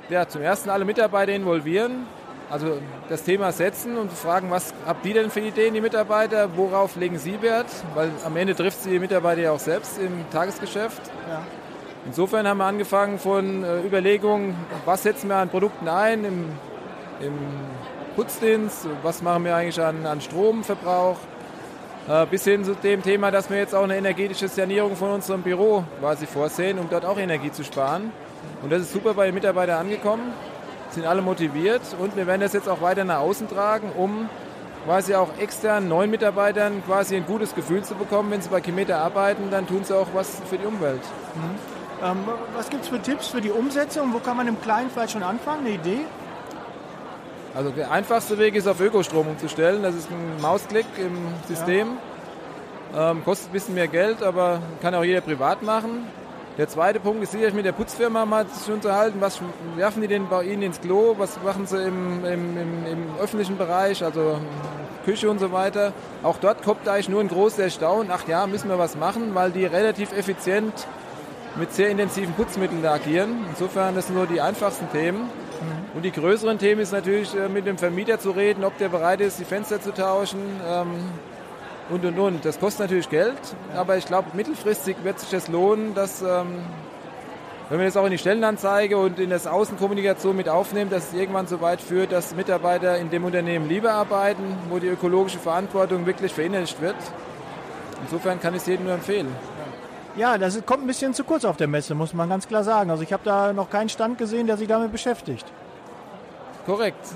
Ja, 0.08 0.28
zum 0.28 0.42
ersten 0.42 0.70
alle 0.70 0.84
Mitarbeiter 0.84 1.32
involvieren, 1.32 2.06
also 2.50 2.78
das 3.08 3.22
Thema 3.22 3.52
setzen 3.52 3.96
und 3.96 4.12
fragen, 4.12 4.50
was 4.50 4.74
habt 4.86 5.06
ihr 5.06 5.14
denn 5.14 5.30
für 5.30 5.40
Ideen, 5.40 5.74
die 5.74 5.80
Mitarbeiter, 5.80 6.56
worauf 6.56 6.96
legen 6.96 7.18
sie 7.18 7.40
Wert, 7.42 7.66
weil 7.94 8.10
am 8.24 8.36
Ende 8.36 8.54
trifft 8.54 8.82
sie 8.82 8.90
die 8.90 8.98
Mitarbeiter 8.98 9.40
ja 9.42 9.52
auch 9.52 9.60
selbst 9.60 9.98
im 9.98 10.24
Tagesgeschäft. 10.30 11.00
Ja. 11.28 11.42
Insofern 12.06 12.48
haben 12.48 12.58
wir 12.58 12.64
angefangen 12.64 13.18
von 13.18 13.62
äh, 13.62 13.80
Überlegungen, 13.86 14.56
was 14.84 15.02
setzen 15.02 15.28
wir 15.28 15.36
an 15.36 15.48
Produkten 15.48 15.86
ein 15.86 16.24
im, 16.24 16.44
im 17.20 17.34
Putzdienst, 18.16 18.86
was 19.02 19.22
machen 19.22 19.44
wir 19.44 19.54
eigentlich 19.54 19.80
an, 19.80 20.06
an 20.06 20.20
Stromverbrauch, 20.20 21.18
bis 22.30 22.44
hin 22.44 22.64
zu 22.64 22.74
dem 22.74 23.02
Thema, 23.02 23.30
dass 23.30 23.50
wir 23.50 23.58
jetzt 23.58 23.74
auch 23.74 23.84
eine 23.84 23.96
energetische 23.96 24.48
Sanierung 24.48 24.96
von 24.96 25.10
unserem 25.10 25.42
Büro 25.42 25.84
quasi 26.00 26.26
vorsehen, 26.26 26.78
um 26.78 26.88
dort 26.90 27.04
auch 27.04 27.18
Energie 27.18 27.52
zu 27.52 27.62
sparen. 27.62 28.12
Und 28.62 28.72
das 28.72 28.82
ist 28.82 28.92
super 28.92 29.14
bei 29.14 29.26
den 29.26 29.34
Mitarbeitern 29.34 29.80
angekommen, 29.80 30.32
sind 30.90 31.06
alle 31.06 31.22
motiviert 31.22 31.82
und 31.98 32.16
wir 32.16 32.26
werden 32.26 32.40
das 32.40 32.52
jetzt 32.52 32.68
auch 32.68 32.80
weiter 32.80 33.04
nach 33.04 33.20
außen 33.20 33.48
tragen, 33.48 33.92
um 33.96 34.28
quasi 34.84 35.14
auch 35.14 35.28
extern 35.38 35.88
neuen 35.88 36.10
Mitarbeitern 36.10 36.82
quasi 36.84 37.16
ein 37.16 37.26
gutes 37.26 37.54
Gefühl 37.54 37.82
zu 37.82 37.94
bekommen, 37.94 38.30
wenn 38.30 38.40
sie 38.40 38.48
bei 38.48 38.60
Kimeter 38.60 38.98
arbeiten, 38.98 39.50
dann 39.50 39.66
tun 39.66 39.84
sie 39.84 39.96
auch 39.96 40.08
was 40.14 40.40
für 40.48 40.58
die 40.58 40.66
Umwelt. 40.66 41.02
Ähm, 42.02 42.16
was 42.54 42.70
gibt 42.70 42.84
es 42.84 42.88
für 42.88 43.00
Tipps 43.00 43.28
für 43.28 43.40
die 43.40 43.50
Umsetzung? 43.50 44.12
Wo 44.12 44.18
kann 44.18 44.36
man 44.36 44.48
im 44.48 44.60
Kleinen 44.60 44.90
vielleicht 44.90 45.12
schon 45.12 45.22
anfangen? 45.22 45.66
Eine 45.66 45.74
Idee? 45.74 46.00
Also 47.54 47.70
der 47.70 47.90
einfachste 47.90 48.38
Weg 48.38 48.54
ist 48.54 48.68
auf 48.68 48.80
Ökostrom 48.80 49.26
umzustellen. 49.26 49.82
Das 49.82 49.94
ist 49.94 50.08
ein 50.10 50.40
Mausklick 50.40 50.86
im 50.98 51.16
System. 51.48 51.88
Ähm, 52.96 53.24
kostet 53.24 53.50
ein 53.50 53.52
bisschen 53.52 53.74
mehr 53.74 53.88
Geld, 53.88 54.22
aber 54.22 54.60
kann 54.80 54.94
auch 54.94 55.04
jeder 55.04 55.20
privat 55.20 55.62
machen. 55.62 56.06
Der 56.58 56.68
zweite 56.68 57.00
Punkt 57.00 57.22
ist 57.22 57.32
sicherlich 57.32 57.54
mit 57.54 57.64
der 57.64 57.72
Putzfirma 57.72 58.24
mal 58.24 58.46
sich 58.46 58.72
unterhalten. 58.72 59.20
Was 59.20 59.40
werfen 59.76 60.02
die 60.02 60.08
denn 60.08 60.28
bei 60.28 60.44
Ihnen 60.44 60.62
ins 60.62 60.80
Klo? 60.80 61.14
Was 61.18 61.42
machen 61.42 61.66
sie 61.66 61.82
im, 61.82 62.24
im, 62.24 62.56
im, 62.56 62.86
im 62.86 63.04
öffentlichen 63.20 63.56
Bereich, 63.56 64.04
also 64.04 64.38
Küche 65.04 65.30
und 65.30 65.38
so 65.38 65.52
weiter? 65.52 65.92
Auch 66.22 66.38
dort 66.38 66.62
kommt 66.62 66.88
eigentlich 66.88 67.08
nur 67.08 67.20
ein 67.20 67.28
großes 67.28 67.58
Erstaunen. 67.60 68.10
Ach 68.12 68.28
ja, 68.28 68.46
müssen 68.46 68.68
wir 68.68 68.78
was 68.78 68.96
machen, 68.96 69.34
weil 69.34 69.50
die 69.52 69.64
relativ 69.64 70.12
effizient 70.12 70.86
mit 71.56 71.72
sehr 71.72 71.90
intensiven 71.90 72.32
Putzmitteln 72.34 72.84
agieren. 72.84 73.44
Insofern, 73.50 73.94
das 73.94 74.06
sind 74.06 74.16
nur 74.16 74.26
die 74.26 74.40
einfachsten 74.40 74.90
Themen. 74.90 75.28
Und 75.94 76.04
die 76.04 76.12
größeren 76.12 76.58
Themen 76.58 76.80
ist 76.80 76.92
natürlich 76.92 77.34
äh, 77.34 77.48
mit 77.48 77.66
dem 77.66 77.76
Vermieter 77.76 78.18
zu 78.18 78.30
reden, 78.30 78.64
ob 78.64 78.78
der 78.78 78.88
bereit 78.88 79.20
ist, 79.20 79.40
die 79.40 79.44
Fenster 79.44 79.80
zu 79.80 79.92
tauschen 79.92 80.40
ähm, 80.66 81.10
und 81.90 82.04
und 82.04 82.18
und. 82.18 82.44
Das 82.44 82.60
kostet 82.60 82.82
natürlich 82.82 83.10
Geld, 83.10 83.38
aber 83.74 83.96
ich 83.96 84.06
glaube, 84.06 84.28
mittelfristig 84.34 84.96
wird 85.02 85.18
sich 85.18 85.30
das 85.30 85.48
lohnen, 85.48 85.94
dass, 85.94 86.22
ähm, 86.22 86.60
wenn 87.68 87.78
wir 87.78 87.86
das 87.86 87.96
auch 87.96 88.04
in 88.04 88.12
die 88.12 88.18
Stellenanzeige 88.18 88.96
und 88.96 89.18
in 89.18 89.30
das 89.30 89.48
Außenkommunikation 89.48 90.36
mit 90.36 90.48
aufnehmen, 90.48 90.90
dass 90.90 91.08
es 91.08 91.14
irgendwann 91.14 91.48
so 91.48 91.60
weit 91.60 91.80
führt, 91.80 92.12
dass 92.12 92.34
Mitarbeiter 92.36 92.96
in 92.98 93.10
dem 93.10 93.24
Unternehmen 93.24 93.68
lieber 93.68 93.92
arbeiten, 93.92 94.44
wo 94.68 94.78
die 94.78 94.88
ökologische 94.88 95.38
Verantwortung 95.38 96.06
wirklich 96.06 96.32
verinnerlicht 96.32 96.80
wird. 96.80 96.96
Insofern 98.02 98.40
kann 98.40 98.54
ich 98.54 98.62
es 98.62 98.66
jedem 98.66 98.86
nur 98.86 98.94
empfehlen. 98.94 99.28
Ja, 100.20 100.36
das 100.36 100.60
kommt 100.66 100.84
ein 100.84 100.86
bisschen 100.86 101.14
zu 101.14 101.24
kurz 101.24 101.46
auf 101.46 101.56
der 101.56 101.66
Messe, 101.66 101.94
muss 101.94 102.12
man 102.12 102.28
ganz 102.28 102.46
klar 102.46 102.62
sagen. 102.62 102.90
Also 102.90 103.02
ich 103.02 103.10
habe 103.10 103.22
da 103.24 103.54
noch 103.54 103.70
keinen 103.70 103.88
Stand 103.88 104.18
gesehen, 104.18 104.46
der 104.46 104.58
sich 104.58 104.68
damit 104.68 104.92
beschäftigt. 104.92 105.46
Korrekt. 106.66 107.06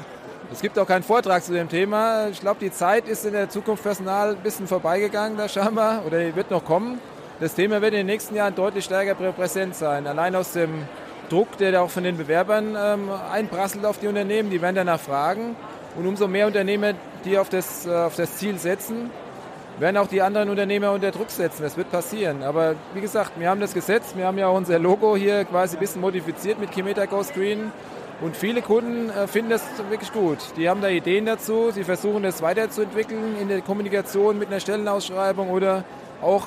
Es 0.51 0.63
gibt 0.63 0.79
auch 0.79 0.87
keinen 0.87 1.03
Vortrag 1.03 1.45
zu 1.45 1.53
dem 1.53 1.69
Thema. 1.69 2.29
Ich 2.29 2.41
glaube, 2.41 2.61
die 2.61 2.73
Zeit 2.73 3.07
ist 3.07 3.27
in 3.27 3.35
der 3.35 3.51
Zukunft 3.51 3.83
Personal 3.83 4.31
ein 4.31 4.37
bisschen 4.43 4.67
vorbeigegangen, 4.67 5.37
da 5.37 5.51
scheinbar, 5.51 6.07
oder 6.07 6.19
die 6.19 6.35
wird 6.35 6.51
noch 6.51 6.65
kommen. 6.65 6.99
Das 7.41 7.55
Thema 7.55 7.83
wird 7.83 7.93
in 7.93 7.99
den 7.99 8.07
nächsten 8.07 8.37
Jahren 8.37 8.55
deutlich 8.55 8.87
stärker 8.87 9.13
prä- 9.13 9.33
präsent 9.33 9.75
sein. 9.75 10.07
Allein 10.07 10.35
aus 10.35 10.53
dem 10.53 10.71
Druck, 11.29 11.59
der 11.59 11.73
da 11.73 11.83
auch 11.83 11.91
von 11.91 12.05
den 12.05 12.17
Bewerbern 12.17 12.75
ähm, 12.75 13.11
einprasselt 13.31 13.85
auf 13.85 13.99
die 13.99 14.07
Unternehmen, 14.07 14.49
die 14.49 14.63
werden 14.63 14.77
danach 14.77 15.01
fragen. 15.01 15.57
Und 15.99 16.07
umso 16.07 16.27
mehr 16.27 16.47
Unternehmer, 16.47 16.95
die 17.27 17.37
auf 17.37 17.51
das, 17.51 17.87
äh, 17.87 17.95
auf 17.95 18.17
das 18.17 18.39
Ziel 18.39 18.59
setzen, 18.59 19.11
werden 19.78 19.97
auch 19.97 20.07
die 20.07 20.23
anderen 20.23 20.49
Unternehmer 20.49 20.93
unter 20.93 21.11
Druck 21.11 21.31
setzen. 21.31 21.62
Das 21.62 21.76
wird 21.76 21.90
passieren. 21.90 22.43
Aber 22.43 22.75
wie 22.95 23.00
gesagt, 23.00 23.33
wir 23.38 23.49
haben 23.49 23.61
das 23.61 23.75
gesetzt. 23.75 24.16
Wir 24.16 24.26
haben 24.26 24.38
ja 24.38 24.49
unser 24.49 24.78
Logo 24.78 25.16
hier 25.16 25.45
quasi 25.45 25.76
ein 25.76 25.81
bisschen 25.81 26.00
modifiziert 26.00 26.59
mit 26.61 26.71
Kimeter 26.71 27.07
Go 27.07 27.23
Screen. 27.23 27.73
Und 28.21 28.37
viele 28.37 28.62
Kunden 28.62 29.11
äh, 29.11 29.26
finden 29.26 29.50
das 29.50 29.62
wirklich 29.90 30.12
gut. 30.12 30.38
Die 30.57 30.69
haben 30.69 30.81
da 30.81 30.88
Ideen 30.88 31.26
dazu. 31.26 31.71
Sie 31.73 31.85
versuchen 31.85 32.23
das 32.23 32.43
weiterzuentwickeln 32.43 33.37
in 33.40 33.49
der 33.49 33.61
Kommunikation 33.61 34.38
mit 34.38 34.49
einer 34.49 34.61
Stellenausschreibung 34.61 35.50
oder 35.50 35.85
auch 36.23 36.47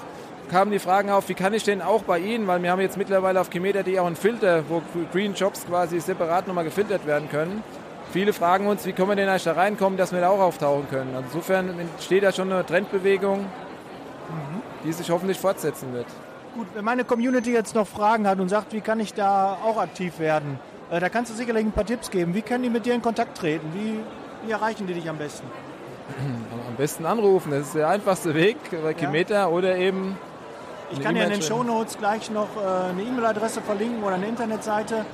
kamen 0.50 0.72
die 0.72 0.80
Fragen 0.80 1.10
auf, 1.10 1.28
wie 1.28 1.34
kann 1.34 1.54
ich 1.54 1.64
denn 1.64 1.82
auch 1.82 2.04
bei 2.04 2.20
Ihnen, 2.20 2.48
weil 2.48 2.64
wir 2.64 2.72
haben 2.72 2.80
jetzt 2.80 2.98
mittlerweile 2.98 3.42
auf 3.42 3.50
Kimeter.de 3.50 4.00
auch 4.00 4.08
einen 4.08 4.16
Filter, 4.16 4.64
wo 4.70 4.82
Green 5.12 5.34
Jobs 5.34 5.66
quasi 5.68 6.00
separat 6.00 6.48
nochmal 6.48 6.64
gefiltert 6.64 7.06
werden 7.06 7.30
können. 7.30 7.64
Viele 8.12 8.34
fragen 8.34 8.68
uns, 8.68 8.86
wie 8.86 8.94
können 8.94 9.10
wir 9.10 9.16
denn 9.16 9.30
eigentlich 9.30 9.44
da 9.44 9.54
reinkommen, 9.54 9.98
dass 9.98 10.12
wir 10.12 10.22
da 10.22 10.30
auch 10.30 10.40
auftauchen 10.40 10.88
können. 10.90 11.16
Also 11.16 11.26
insofern 11.34 11.78
entsteht 11.80 12.24
da 12.24 12.32
schon 12.32 12.52
eine 12.52 12.66
Trendbewegung, 12.66 13.46
die 14.84 14.94
sich 14.94 15.10
hoffentlich 15.10 15.38
fortsetzen 15.40 15.94
wird. 15.94 16.08
Gut, 16.56 16.68
wenn 16.74 16.86
meine 16.86 17.04
Community 17.04 17.52
jetzt 17.52 17.76
noch 17.76 17.88
Fragen 17.88 18.28
hat 18.28 18.40
und 18.40 18.50
sagt, 18.50 18.74
wie 18.74 18.82
kann 18.82 19.00
ich 19.00 19.14
da 19.14 19.58
auch 19.64 19.78
aktiv 19.78 20.20
werden, 20.20 20.60
äh, 20.90 21.00
da 21.00 21.10
kannst 21.10 21.32
du 21.32 21.36
sicherlich 21.36 21.66
ein 21.66 21.72
paar 21.72 21.86
Tipps 21.86 22.10
geben. 22.10 22.34
Wie 22.34 22.42
können 22.42 22.64
die 22.64 22.70
mit 22.70 22.86
dir 22.86 22.94
in 22.94 23.02
Kontakt 23.02 23.38
treten? 23.38 23.68
Wie, 23.74 24.00
wie 24.46 24.52
erreichen 24.52 24.88
die 24.88 24.94
dich 24.94 25.10
am 25.10 25.18
besten? 25.18 25.46
Am 26.70 26.76
besten 26.78 27.06
anrufen, 27.06 27.52
das 27.52 27.68
ist 27.68 27.76
der 27.76 27.90
einfachste 27.90 28.34
Weg 28.34 28.58
bei 28.82 28.94
Kimeter 28.94 29.52
oder 29.52 29.76
eben 29.76 30.18
Ich 30.90 31.02
kann 31.02 31.18
ja 31.18 31.24
in 31.24 31.32
den 31.32 31.40
E-Mail 31.40 31.48
Show 31.48 31.64
Notes 31.64 31.98
gleich 31.98 32.32
noch 32.32 32.48
äh, 32.56 32.92
eine 32.92 33.02
E-Mail-Adresse 33.02 33.62
verlinken 33.62 34.02
oder 34.04 34.16
eine 34.16 34.28
Internetseite. 34.28 35.06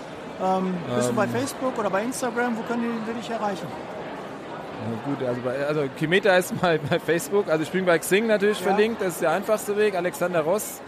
Ähm, 0.42 0.74
bist 0.96 1.10
du 1.10 1.14
bei 1.14 1.28
Facebook 1.28 1.78
oder 1.78 1.90
bei 1.90 2.04
Instagram? 2.04 2.58
Wo 2.58 2.62
können 2.64 3.04
die, 3.08 3.14
dich 3.14 3.30
erreichen? 3.30 3.68
Ja, 3.68 5.10
gut, 5.14 5.28
also, 5.28 5.42
bei, 5.42 5.66
also 5.66 5.84
Kimeter 5.98 6.38
ist 6.38 6.62
mal 6.62 6.80
bei 6.80 7.00
Facebook, 7.00 7.48
also 7.50 7.64
ich 7.64 7.72
bin 7.72 7.86
bei 7.86 7.98
Xing 8.00 8.28
natürlich 8.28 8.60
Ja. 8.60 8.68
verlinkt, 8.68 9.02
das 9.02 9.10
ist 9.10 9.22
der 9.22 9.32
einfachste 9.32 9.78
Weg. 9.78 9.96
Alexander 9.96 10.42
Ross 10.42 10.82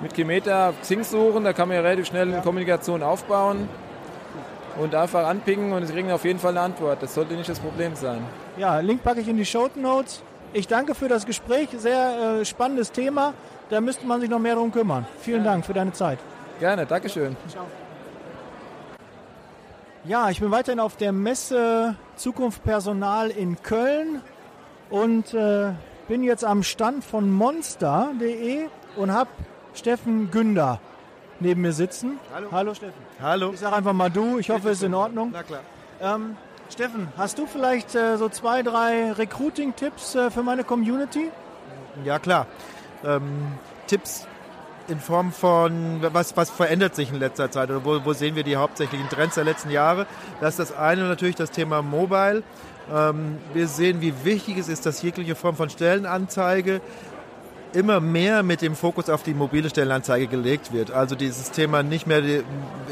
mit 0.00 0.14
Kimeter 0.14 0.74
Xing 0.82 1.02
suchen, 1.02 1.42
da 1.44 1.52
kann 1.52 1.68
man 1.68 1.76
ja 1.76 1.82
relativ 1.82 2.06
schnell 2.06 2.30
eine 2.32 2.42
Kommunikation 2.42 3.02
aufbauen 3.02 3.68
und 4.78 4.94
einfach 4.94 5.26
anpicken 5.26 5.72
und 5.72 5.86
sie 5.86 5.92
kriegen 5.92 6.12
auf 6.12 6.24
jeden 6.24 6.38
Fall 6.38 6.50
eine 6.50 6.60
Antwort. 6.60 7.02
Das 7.02 7.14
sollte 7.14 7.34
nicht 7.34 7.48
das 7.48 7.58
Problem 7.58 7.96
sein. 7.96 8.18
Ja, 8.58 8.78
Link 8.80 9.02
packe 9.02 9.20
ich 9.20 9.28
in 9.28 9.38
die 9.38 9.46
Show 9.46 9.68
Notes. 9.74 10.22
Ich 10.52 10.68
danke 10.68 10.94
für 10.94 11.08
das 11.08 11.26
Gespräch. 11.26 11.68
Sehr 11.76 12.38
äh, 12.40 12.44
spannendes 12.44 12.92
Thema. 12.92 13.34
Da 13.70 13.80
müsste 13.80 14.06
man 14.06 14.20
sich 14.20 14.30
noch 14.30 14.38
mehr 14.38 14.54
darum 14.54 14.70
kümmern. 14.70 15.06
Vielen 15.20 15.42
Dank 15.44 15.64
für 15.66 15.74
deine 15.74 15.92
Zeit. 15.92 16.18
Gerne, 16.60 16.86
Dankeschön. 16.86 17.36
Ja, 20.06 20.30
ich 20.30 20.38
bin 20.38 20.52
weiterhin 20.52 20.78
auf 20.78 20.96
der 20.96 21.10
Messe 21.10 21.96
Zukunft 22.14 22.62
Personal 22.62 23.28
in 23.28 23.60
Köln 23.60 24.22
und 24.88 25.34
äh, 25.34 25.72
bin 26.06 26.22
jetzt 26.22 26.44
am 26.44 26.62
Stand 26.62 27.04
von 27.04 27.28
monster.de 27.28 28.68
und 28.94 29.12
habe 29.12 29.30
Steffen 29.74 30.30
Günder 30.30 30.80
neben 31.40 31.62
mir 31.62 31.72
sitzen. 31.72 32.20
Hallo. 32.32 32.48
Hallo 32.52 32.74
Steffen. 32.74 33.02
Hallo. 33.20 33.50
Ich 33.52 33.58
sage 33.58 33.74
einfach 33.74 33.94
mal 33.94 34.08
du. 34.08 34.38
Ich 34.38 34.48
hoffe, 34.48 34.70
es 34.70 34.78
ist 34.78 34.84
in 34.84 34.94
Ordnung. 34.94 35.30
Na 35.32 35.42
klar. 35.42 35.62
Ähm, 36.00 36.36
Steffen, 36.70 37.08
hast 37.16 37.38
du 37.38 37.46
vielleicht 37.46 37.96
äh, 37.96 38.16
so 38.16 38.28
zwei, 38.28 38.62
drei 38.62 39.10
Recruiting-Tipps 39.10 40.14
äh, 40.14 40.30
für 40.30 40.44
meine 40.44 40.62
Community? 40.62 41.32
Ja 42.04 42.20
klar. 42.20 42.46
Ähm, 43.04 43.48
Tipps 43.88 44.28
in 44.88 45.00
Form 45.00 45.32
von, 45.32 46.00
was, 46.12 46.36
was 46.36 46.50
verändert 46.50 46.94
sich 46.94 47.10
in 47.10 47.18
letzter 47.18 47.50
Zeit 47.50 47.70
oder 47.70 47.84
wo, 47.84 48.04
wo 48.04 48.12
sehen 48.12 48.36
wir 48.36 48.42
die 48.42 48.56
hauptsächlichen 48.56 49.08
Trends 49.08 49.34
der 49.34 49.44
letzten 49.44 49.70
Jahre? 49.70 50.06
Das 50.40 50.58
ist 50.58 50.70
das 50.70 50.76
eine 50.76 51.04
natürlich 51.04 51.36
das 51.36 51.50
Thema 51.50 51.82
Mobile. 51.82 52.42
Ähm, 52.94 53.38
wir 53.52 53.68
sehen, 53.68 54.00
wie 54.00 54.14
wichtig 54.24 54.58
es 54.58 54.68
ist, 54.68 54.86
dass 54.86 55.02
jegliche 55.02 55.34
Form 55.34 55.56
von 55.56 55.70
Stellenanzeige 55.70 56.80
immer 57.72 58.00
mehr 58.00 58.42
mit 58.42 58.62
dem 58.62 58.74
Fokus 58.74 59.10
auf 59.10 59.22
die 59.22 59.34
mobile 59.34 59.68
Stellenanzeige 59.68 60.28
gelegt 60.28 60.72
wird. 60.72 60.90
Also 60.90 61.14
dieses 61.14 61.50
Thema 61.50 61.82
nicht 61.82 62.06
mehr, 62.06 62.22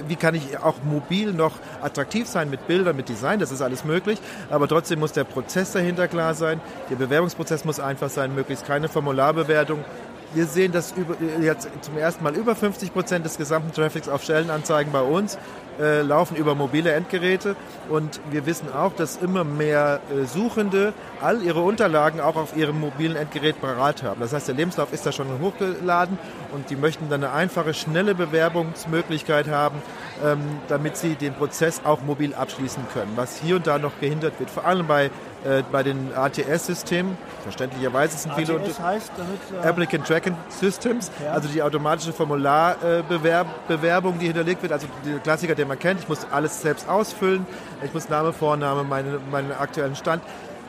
wie 0.07 0.17
kann 0.17 0.35
ich 0.35 0.59
auch 0.59 0.83
mobil 0.85 1.33
noch 1.33 1.53
attraktiv 1.81 2.27
sein 2.27 2.51
mit 2.51 2.67
Bildern, 2.67 2.95
mit 2.95 3.09
Design, 3.09 3.39
das 3.39 3.51
ist 3.51 3.63
alles 3.63 3.85
möglich, 3.85 4.19
aber 4.51 4.69
trotzdem 4.69 5.01
muss 5.01 5.13
der 5.13 5.25
Prozess 5.25 5.73
dahinter 5.73 6.07
klar 6.07 6.35
sein, 6.35 6.61
der 6.91 6.97
Bewerbungsprozess 6.97 7.65
muss 7.65 7.81
einfach 7.81 8.11
sein, 8.11 8.35
möglichst 8.35 8.67
keine 8.67 8.89
Formularbewertung. 8.89 9.85
Wir 10.33 10.47
sehen, 10.47 10.73
dass 10.73 10.93
über, 10.93 11.17
jetzt 11.41 11.69
zum 11.83 11.97
ersten 11.97 12.25
Mal 12.25 12.35
über 12.35 12.57
50 12.57 12.93
Prozent 12.93 13.25
des 13.25 13.37
gesamten 13.37 13.73
Traffics 13.73 14.09
auf 14.09 14.23
Stellenanzeigen 14.23 14.93
bei 14.93 15.03
uns 15.03 15.39
äh, 15.81 16.03
laufen 16.03 16.37
über 16.37 16.55
mobile 16.55 16.93
Endgeräte 16.93 17.57
und 17.89 18.21
wir 18.31 18.47
wissen 18.47 18.73
auch, 18.73 18.93
dass 18.95 19.17
immer 19.17 19.45
mehr 19.45 20.01
äh, 20.11 20.25
Suchende 20.25 20.93
all 21.21 21.43
ihre 21.43 21.61
Unterlagen 21.61 22.21
auch 22.21 22.37
auf 22.37 22.57
ihrem 22.57 22.81
mobilen 22.81 23.17
Endgerät 23.17 23.61
parat 23.61 24.03
haben. 24.03 24.21
Das 24.21 24.33
heißt, 24.33 24.49
der 24.49 24.55
Lebenslauf 24.55 24.93
ist 24.93 25.05
da 25.05 25.13
schon 25.13 25.27
hochgeladen 25.41 26.19
und 26.53 26.71
die 26.71 26.77
möchten 26.77 27.09
dann 27.09 27.25
eine 27.25 27.33
einfache, 27.33 27.75
schnelle 27.75 28.15
Bewerbungsmöglichkeit 28.15 29.49
haben, 29.49 29.83
ähm, 30.25 30.41
damit 30.69 30.97
sie 30.97 31.17
den 31.17 31.35
Prozess 31.35 31.81
auch 31.85 32.03
mobil 32.03 32.35
abschließen 32.35 32.85
können, 32.93 33.13
was 33.17 33.41
hier 33.41 33.57
und 33.57 33.67
da 33.67 33.79
noch 33.79 33.99
gehindert 34.01 34.39
wird, 34.39 34.51
vor 34.51 34.65
allem 34.65 34.87
bei, 34.87 35.11
äh, 35.45 35.63
bei 35.71 35.83
den 35.83 36.13
ATS-Systemen. 36.15 37.17
Verständlicherweise 37.43 38.17
sind 38.17 38.35
viele 38.35 38.55
ATS 38.55 38.81
heißt, 38.81 39.13
damit... 39.17 39.65
Äh, 39.65 39.69
Applicant 39.69 40.07
Tracking 40.07 40.37
Systems, 40.49 41.11
Ja. 41.23 41.33
also 41.33 41.49
die 41.49 41.63
automatische 41.63 42.13
Formularbewerbung, 42.13 44.19
die 44.19 44.27
hinterlegt 44.27 44.63
wird, 44.63 44.73
also 44.73 44.87
der 45.05 45.19
Klassiker, 45.19 45.55
den 45.55 45.69
man 45.69 45.79
kennt. 45.79 46.01
Ich 46.01 46.09
muss 46.09 46.27
alles 46.31 46.63
selbst 46.63 46.89
ausfüllen, 46.89 47.47
ich 47.85 47.93
muss 47.93 48.09
Name, 48.09 48.33
Vorname, 48.33 48.85
meine, 48.85 49.19
meinen 49.31 49.53
aktuellen 49.53 49.97
Stand. 49.97 50.23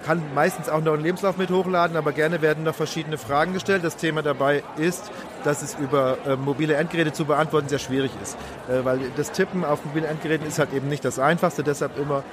Kann 0.05 0.21
meistens 0.35 0.69
auch 0.69 0.81
noch 0.81 0.93
einen 0.93 1.01
Lebenslauf 1.03 1.37
mit 1.37 1.49
hochladen, 1.49 1.97
aber 1.97 2.11
gerne 2.11 2.43
werden 2.43 2.63
noch 2.63 2.75
verschiedene 2.75 3.17
Fragen 3.17 3.53
gestellt. 3.53 3.83
Das 3.83 3.95
Thema 3.95 4.21
dabei 4.21 4.61
ist, 4.77 5.09
dass 5.43 5.63
es 5.63 5.75
über 5.79 6.17
äh, 6.27 6.35
mobile 6.35 6.75
Endgeräte 6.75 7.11
zu 7.11 7.25
beantworten 7.25 7.69
sehr 7.69 7.79
schwierig 7.79 8.11
ist. 8.21 8.37
Äh, 8.69 8.85
weil 8.85 8.99
das 9.17 9.31
Tippen 9.31 9.65
auf 9.65 9.83
mobilen 9.83 10.05
Endgeräten 10.05 10.45
ist 10.45 10.59
halt 10.59 10.73
eben 10.73 10.89
nicht 10.89 11.03
das 11.03 11.17
Einfachste, 11.17 11.63
deshalb 11.63 11.97
immer 11.97 12.23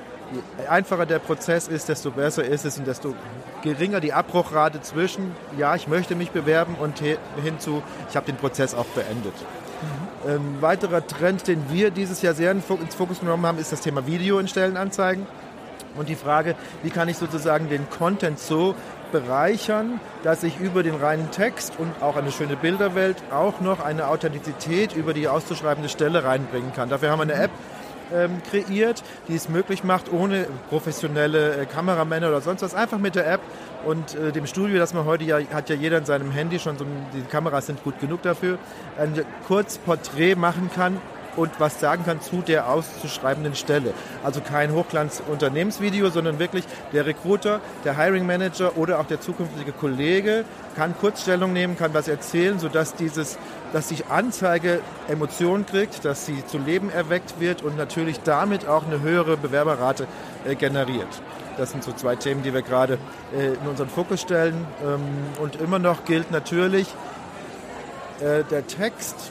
je 0.59 0.67
einfacher 0.67 1.07
der 1.07 1.19
Prozess 1.19 1.69
ist, 1.69 1.89
desto 1.89 2.11
besser 2.11 2.45
ist 2.45 2.65
es 2.65 2.79
und 2.79 2.87
desto 2.87 3.15
geringer 3.63 4.01
die 4.01 4.13
Abbruchrate 4.13 4.81
zwischen, 4.81 5.35
ja, 5.59 5.75
ich 5.75 5.89
möchte 5.89 6.15
mich 6.15 6.31
bewerben 6.31 6.75
und 6.81 7.01
he- 7.01 7.19
hin 7.43 7.59
zu, 7.59 7.83
ich 8.11 8.17
habe 8.17 8.27
den 8.27 8.37
Prozess 8.37 8.75
auch 8.75 8.87
beendet. 8.87 9.35
Ein 10.27 10.59
weiterer 10.61 11.07
Trend, 11.07 11.49
den 11.49 11.65
wir 11.71 11.91
dieses 11.91 12.23
Jahr 12.23 12.35
sehr 12.35 12.53
ins 12.53 12.95
Fokus 12.95 13.21
genommen 13.21 13.45
haben, 13.45 13.59
ist 13.59 13.73
das 13.73 13.81
Thema 13.81 14.07
Video 14.07 14.39
in 14.39 14.49
Stellenanzeigen. 14.49 15.27
Und 15.97 16.09
die 16.09 16.15
Frage, 16.15 16.55
wie 16.83 16.91
kann 16.91 17.09
ich 17.09 17.19
sozusagen 17.19 17.69
den 17.69 17.91
Content 17.91 18.39
so 18.39 18.75
bereichern, 19.11 20.01
dass 20.23 20.43
ich 20.43 20.59
über 20.59 20.83
den 20.83 20.95
reinen 20.95 21.31
Text 21.31 21.75
und 21.79 21.91
auch 22.01 22.17
eine 22.17 22.33
schöne 22.33 22.57
Bilderwelt 22.57 23.17
auch 23.31 23.61
noch 23.61 23.85
eine 23.85 24.09
Authentizität 24.09 24.97
über 24.97 25.13
die 25.13 25.29
auszuschreibende 25.29 25.91
Stelle 25.91 26.25
reinbringen 26.25 26.73
kann. 26.73 26.89
Dafür 26.89 27.11
haben 27.11 27.19
wir 27.19 27.35
eine 27.35 27.45
App 27.45 27.51
ähm, 28.13 28.43
kreiert, 28.51 29.03
die 29.29 29.35
es 29.35 29.49
möglich 29.49 29.85
macht, 29.85 30.13
ohne 30.13 30.47
professionelle 30.69 31.57
äh, 31.57 31.67
Kameramänner 31.67 32.29
oder 32.29 32.41
sonst 32.41 32.63
was, 32.63 32.75
einfach 32.75 32.99
mit 32.99 33.15
der 33.15 33.31
App 33.31 33.41
und 33.85 34.15
äh, 34.15 34.33
dem 34.33 34.47
Studio, 34.47 34.79
das 34.79 34.95
man 34.95 35.05
heute 35.05 35.25
ja, 35.25 35.39
hat 35.53 35.69
ja 35.69 35.77
jeder 35.77 35.99
in 35.99 36.05
seinem 36.05 36.31
Handy 36.31 36.59
schon, 36.59 36.79
so, 36.79 36.87
die 37.15 37.23
Kameras 37.23 37.67
sind 37.67 37.83
gut 37.85 38.01
genug 38.01 38.23
dafür, 38.23 38.59
ein 38.99 39.25
Kurzporträt 39.47 40.35
machen 40.35 40.71
kann 40.75 41.01
und 41.37 41.51
was 41.59 41.81
sagen 41.81 42.05
kann 42.05 42.21
zu 42.21 42.43
der 42.43 42.69
auszuschreibenden 42.69 43.55
Stelle. 43.55 43.95
Also 44.23 44.41
kein 44.41 44.73
Hochglanz-Unternehmensvideo, 44.73 46.11
sondern 46.11 46.39
wirklich 46.39 46.65
der 46.93 47.07
Recruiter, 47.07 47.61
der 47.85 47.97
Hiring 47.97 48.27
Manager 48.27 48.77
oder 48.77 49.01
auch 49.01 49.07
der 49.07 49.21
zukünftige 49.21 49.73
Kollege 49.73 50.45
kann 50.77 50.97
Kurzstellung 50.99 51.53
nehmen, 51.53 51.77
kann 51.77 51.95
was 51.95 52.09
erzählen, 52.09 52.59
sodass 52.59 52.95
dieses, 52.95 53.39
dass 53.73 53.89
die 53.89 54.05
Anzeige 54.09 54.81
Emotionen 55.09 55.67
kriegt, 55.67 56.05
dass 56.05 56.27
sie 56.27 56.45
zu 56.47 56.59
Leben 56.59 56.91
erweckt 56.91 57.41
wird 57.41 57.63
und 57.63 57.77
natürlich 57.77 58.21
damit 58.21 58.67
auch 58.67 58.87
eine 58.87 59.01
höhere 59.01 59.37
Bewerberrate 59.37 60.07
äh, 60.45 60.55
generiert. 60.55 61.09
Das 61.57 61.71
sind 61.71 61.85
so 61.85 61.93
zwei 61.93 62.17
Themen, 62.17 62.43
die 62.43 62.55
wir 62.55 62.63
gerade 62.63 62.99
äh, 63.37 63.49
in 63.49 63.69
unseren 63.69 63.89
Fokus 63.89 64.21
stellen. 64.23 64.67
Ähm, 64.83 65.01
und 65.41 65.57
immer 65.57 65.79
noch 65.79 66.05
gilt 66.05 66.31
natürlich, 66.31 66.89
äh, 68.21 68.45
der 68.45 68.67
Text 68.67 69.31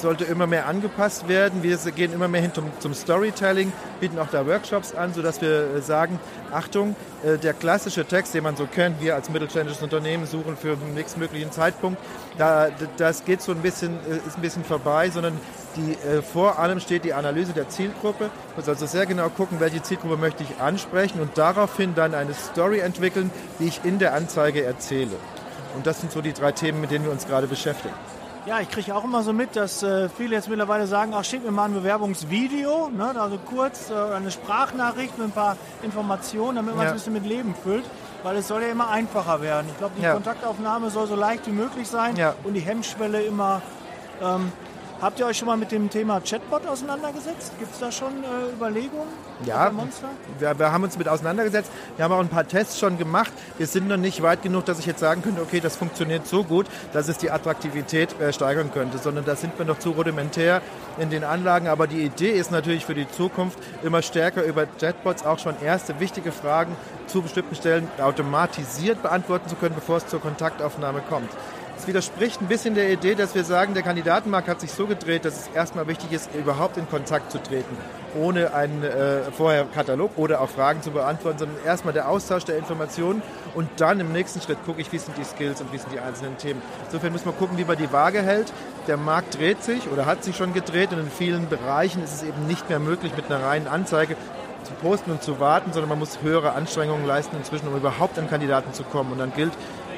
sollte 0.00 0.24
immer 0.24 0.46
mehr 0.46 0.66
angepasst 0.66 1.28
werden. 1.28 1.62
Wir 1.62 1.76
gehen 1.94 2.12
immer 2.12 2.28
mehr 2.28 2.40
hin 2.40 2.52
zum, 2.54 2.66
zum 2.80 2.94
Storytelling, 2.94 3.72
bieten 4.00 4.18
auch 4.18 4.28
da 4.30 4.46
Workshops 4.46 4.94
an, 4.94 5.14
sodass 5.14 5.40
wir 5.40 5.74
äh, 5.76 5.82
sagen, 5.82 6.18
Achtung, 6.50 6.96
äh, 7.22 7.38
der 7.38 7.54
klassische 7.54 8.04
Text, 8.04 8.34
den 8.34 8.42
man 8.42 8.56
so 8.56 8.66
kennt, 8.66 9.00
wir 9.00 9.14
als 9.14 9.30
mittelständisches 9.30 9.82
Unternehmen 9.82 10.26
suchen 10.26 10.56
für 10.56 10.76
den 10.76 10.94
nächstmöglichen 10.94 11.52
Zeitpunkt, 11.52 12.00
da, 12.38 12.68
das 12.96 13.24
geht 13.24 13.42
so 13.42 13.52
ein 13.52 13.62
bisschen, 13.62 13.98
äh, 14.08 14.26
ist 14.26 14.38
ein 14.38 14.42
bisschen 14.42 14.64
vorbei, 14.64 15.10
sondern 15.10 15.38
die, 15.76 15.96
vor 16.32 16.58
allem 16.58 16.80
steht 16.80 17.04
die 17.04 17.14
Analyse 17.14 17.52
der 17.52 17.68
Zielgruppe. 17.68 18.30
Muss 18.56 18.68
also 18.68 18.86
sehr 18.86 19.06
genau 19.06 19.28
gucken, 19.28 19.60
welche 19.60 19.80
Zielgruppe 19.80 20.16
möchte 20.16 20.42
ich 20.42 20.60
ansprechen 20.60 21.20
und 21.20 21.38
daraufhin 21.38 21.94
dann 21.94 22.12
eine 22.12 22.34
Story 22.34 22.80
entwickeln, 22.80 23.30
die 23.60 23.68
ich 23.68 23.84
in 23.84 24.00
der 24.00 24.14
Anzeige 24.14 24.64
erzähle. 24.64 25.14
Und 25.76 25.86
das 25.86 26.00
sind 26.00 26.10
so 26.10 26.22
die 26.22 26.32
drei 26.32 26.50
Themen, 26.50 26.80
mit 26.80 26.90
denen 26.90 27.04
wir 27.04 27.12
uns 27.12 27.24
gerade 27.24 27.46
beschäftigen. 27.46 27.94
Ja, 28.46 28.58
ich 28.60 28.70
kriege 28.70 28.94
auch 28.96 29.04
immer 29.04 29.22
so 29.22 29.32
mit, 29.32 29.54
dass 29.54 29.82
äh, 29.82 30.08
viele 30.08 30.34
jetzt 30.34 30.48
mittlerweile 30.48 30.86
sagen, 30.86 31.12
ach, 31.14 31.24
schick 31.24 31.44
mir 31.44 31.50
mal 31.50 31.66
ein 31.66 31.74
Bewerbungsvideo, 31.74 32.88
ne, 32.88 33.14
also 33.20 33.38
kurz 33.38 33.90
äh, 33.90 33.94
eine 34.14 34.30
Sprachnachricht 34.30 35.18
mit 35.18 35.28
ein 35.28 35.32
paar 35.32 35.56
Informationen, 35.82 36.56
damit 36.56 36.74
man 36.74 36.80
es 36.80 36.84
Ja. 36.86 36.90
ein 36.92 36.94
bisschen 36.96 37.12
mit 37.12 37.26
Leben 37.26 37.54
füllt, 37.54 37.84
weil 38.22 38.36
es 38.36 38.48
soll 38.48 38.62
ja 38.62 38.68
immer 38.68 38.88
einfacher 38.88 39.42
werden. 39.42 39.66
Ich 39.70 39.76
glaube, 39.78 39.94
die 39.98 40.02
Ja. 40.02 40.14
Kontaktaufnahme 40.14 40.88
soll 40.90 41.06
so 41.06 41.16
leicht 41.16 41.46
wie 41.46 41.52
möglich 41.52 41.86
sein 41.88 42.16
Ja. 42.16 42.34
und 42.42 42.54
die 42.54 42.60
Hemmschwelle 42.60 43.20
immer. 43.22 43.60
Ähm, 44.22 44.50
habt 45.00 45.18
ihr 45.18 45.26
euch 45.26 45.38
schon 45.38 45.46
mal 45.46 45.56
mit 45.56 45.72
dem 45.72 45.90
Thema 45.90 46.20
Chatbot 46.20 46.66
auseinandergesetzt? 46.66 47.52
Gibt 47.58 47.72
es 47.72 47.78
da 47.78 47.90
schon 47.90 48.24
äh, 48.24 48.52
Überlegungen? 48.54 49.08
Ja. 49.44 49.72
Wir, 50.38 50.58
wir 50.58 50.72
haben 50.72 50.84
uns 50.84 50.98
mit 50.98 51.08
auseinandergesetzt. 51.08 51.70
Wir 51.96 52.04
haben 52.04 52.12
auch 52.12 52.20
ein 52.20 52.28
paar 52.28 52.46
Tests 52.46 52.78
schon 52.78 52.98
gemacht. 52.98 53.32
Wir 53.58 53.66
sind 53.66 53.88
noch 53.88 53.96
nicht 53.96 54.22
weit 54.22 54.42
genug, 54.42 54.66
dass 54.66 54.78
ich 54.78 54.86
jetzt 54.86 55.00
sagen 55.00 55.22
könnte, 55.22 55.40
okay, 55.40 55.60
das 55.60 55.76
funktioniert 55.76 56.26
so 56.26 56.44
gut, 56.44 56.66
dass 56.92 57.08
es 57.08 57.18
die 57.18 57.30
Attraktivität 57.30 58.18
äh, 58.20 58.32
steigern 58.32 58.70
könnte, 58.72 58.98
sondern 58.98 59.24
da 59.24 59.36
sind 59.36 59.58
wir 59.58 59.64
noch 59.64 59.78
zu 59.78 59.90
rudimentär 59.90 60.60
in 60.98 61.10
den 61.10 61.24
Anlagen. 61.24 61.68
Aber 61.68 61.86
die 61.86 62.02
Idee 62.02 62.32
ist 62.32 62.50
natürlich 62.50 62.84
für 62.84 62.94
die 62.94 63.08
Zukunft, 63.08 63.58
immer 63.82 64.02
stärker 64.02 64.44
über 64.44 64.66
Chatbots 64.66 65.24
auch 65.24 65.38
schon 65.38 65.54
erste 65.62 66.00
wichtige 66.00 66.32
Fragen 66.32 66.76
zu 67.06 67.22
bestimmten 67.22 67.54
Stellen 67.54 67.88
automatisiert 68.00 69.02
beantworten 69.02 69.48
zu 69.48 69.56
können, 69.56 69.74
bevor 69.74 69.96
es 69.96 70.06
zur 70.06 70.20
Kontaktaufnahme 70.20 71.02
kommt. 71.08 71.30
Es 71.80 71.86
widerspricht 71.86 72.42
ein 72.42 72.46
bisschen 72.46 72.74
der 72.74 72.92
Idee, 72.92 73.14
dass 73.14 73.34
wir 73.34 73.42
sagen, 73.42 73.72
der 73.72 73.82
Kandidatenmarkt 73.82 74.48
hat 74.48 74.60
sich 74.60 74.70
so 74.70 74.86
gedreht, 74.86 75.24
dass 75.24 75.40
es 75.40 75.48
erstmal 75.54 75.86
wichtig 75.86 76.12
ist, 76.12 76.28
überhaupt 76.34 76.76
in 76.76 76.86
Kontakt 76.86 77.32
zu 77.32 77.42
treten, 77.42 77.74
ohne 78.14 78.52
einen 78.52 78.84
äh, 78.84 79.22
vorher 79.32 79.64
Katalog 79.64 80.10
oder 80.18 80.42
auch 80.42 80.50
Fragen 80.50 80.82
zu 80.82 80.90
beantworten, 80.90 81.38
sondern 81.38 81.56
erstmal 81.64 81.94
der 81.94 82.10
Austausch 82.10 82.44
der 82.44 82.58
Informationen 82.58 83.22
und 83.54 83.66
dann 83.78 83.98
im 83.98 84.12
nächsten 84.12 84.42
Schritt 84.42 84.58
gucke 84.66 84.82
ich, 84.82 84.92
wie 84.92 84.98
sind 84.98 85.16
die 85.16 85.24
Skills 85.24 85.62
und 85.62 85.72
wie 85.72 85.78
sind 85.78 85.90
die 85.90 86.00
einzelnen 86.00 86.36
Themen. 86.36 86.60
Insofern 86.84 87.12
muss 87.12 87.24
man 87.24 87.34
gucken, 87.34 87.56
wie 87.56 87.64
man 87.64 87.78
die 87.78 87.90
Waage 87.90 88.20
hält. 88.20 88.52
Der 88.86 88.98
Markt 88.98 89.38
dreht 89.38 89.62
sich 89.62 89.88
oder 89.90 90.04
hat 90.04 90.22
sich 90.22 90.36
schon 90.36 90.52
gedreht 90.52 90.92
und 90.92 90.98
in 90.98 91.10
vielen 91.10 91.48
Bereichen 91.48 92.04
ist 92.04 92.12
es 92.12 92.22
eben 92.22 92.46
nicht 92.46 92.68
mehr 92.68 92.78
möglich, 92.78 93.12
mit 93.16 93.32
einer 93.32 93.42
reinen 93.42 93.68
Anzeige 93.68 94.16
zu 94.64 94.74
posten 94.82 95.12
und 95.12 95.22
zu 95.22 95.40
warten, 95.40 95.72
sondern 95.72 95.88
man 95.88 95.98
muss 95.98 96.20
höhere 96.20 96.52
Anstrengungen 96.52 97.06
leisten 97.06 97.36
inzwischen, 97.38 97.68
um 97.68 97.76
überhaupt 97.76 98.18
an 98.18 98.28
Kandidaten 98.28 98.74
zu 98.74 98.82
kommen. 98.82 99.12
Und 99.12 99.18
dann 99.18 99.32
gilt, 99.32 99.52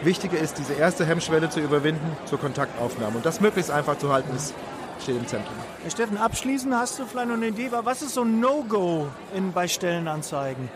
wichtiger 0.04 0.38
ist, 0.38 0.58
diese 0.58 0.74
erste 0.74 1.04
Hemmschwelle 1.06 1.50
zu 1.50 1.60
überwinden 1.60 2.16
zur 2.26 2.38
Kontaktaufnahme. 2.38 3.16
Und 3.16 3.26
das 3.26 3.40
möglichst 3.40 3.70
einfach 3.70 3.98
zu 3.98 4.12
halten, 4.12 4.34
ist, 4.34 4.54
steht 5.02 5.16
im 5.16 5.26
Zentrum. 5.26 5.54
Herr 5.82 5.90
Steffen, 5.90 6.16
abschließend 6.16 6.74
hast 6.74 6.98
du 6.98 7.06
vielleicht 7.06 7.28
noch 7.28 7.36
eine 7.36 7.48
Idee, 7.48 7.70
was 7.70 8.02
ist 8.02 8.14
so 8.14 8.22
ein 8.22 8.40
No-Go 8.40 9.08
in- 9.34 9.52
bei 9.52 9.68
Stellenanzeigen? 9.68 10.68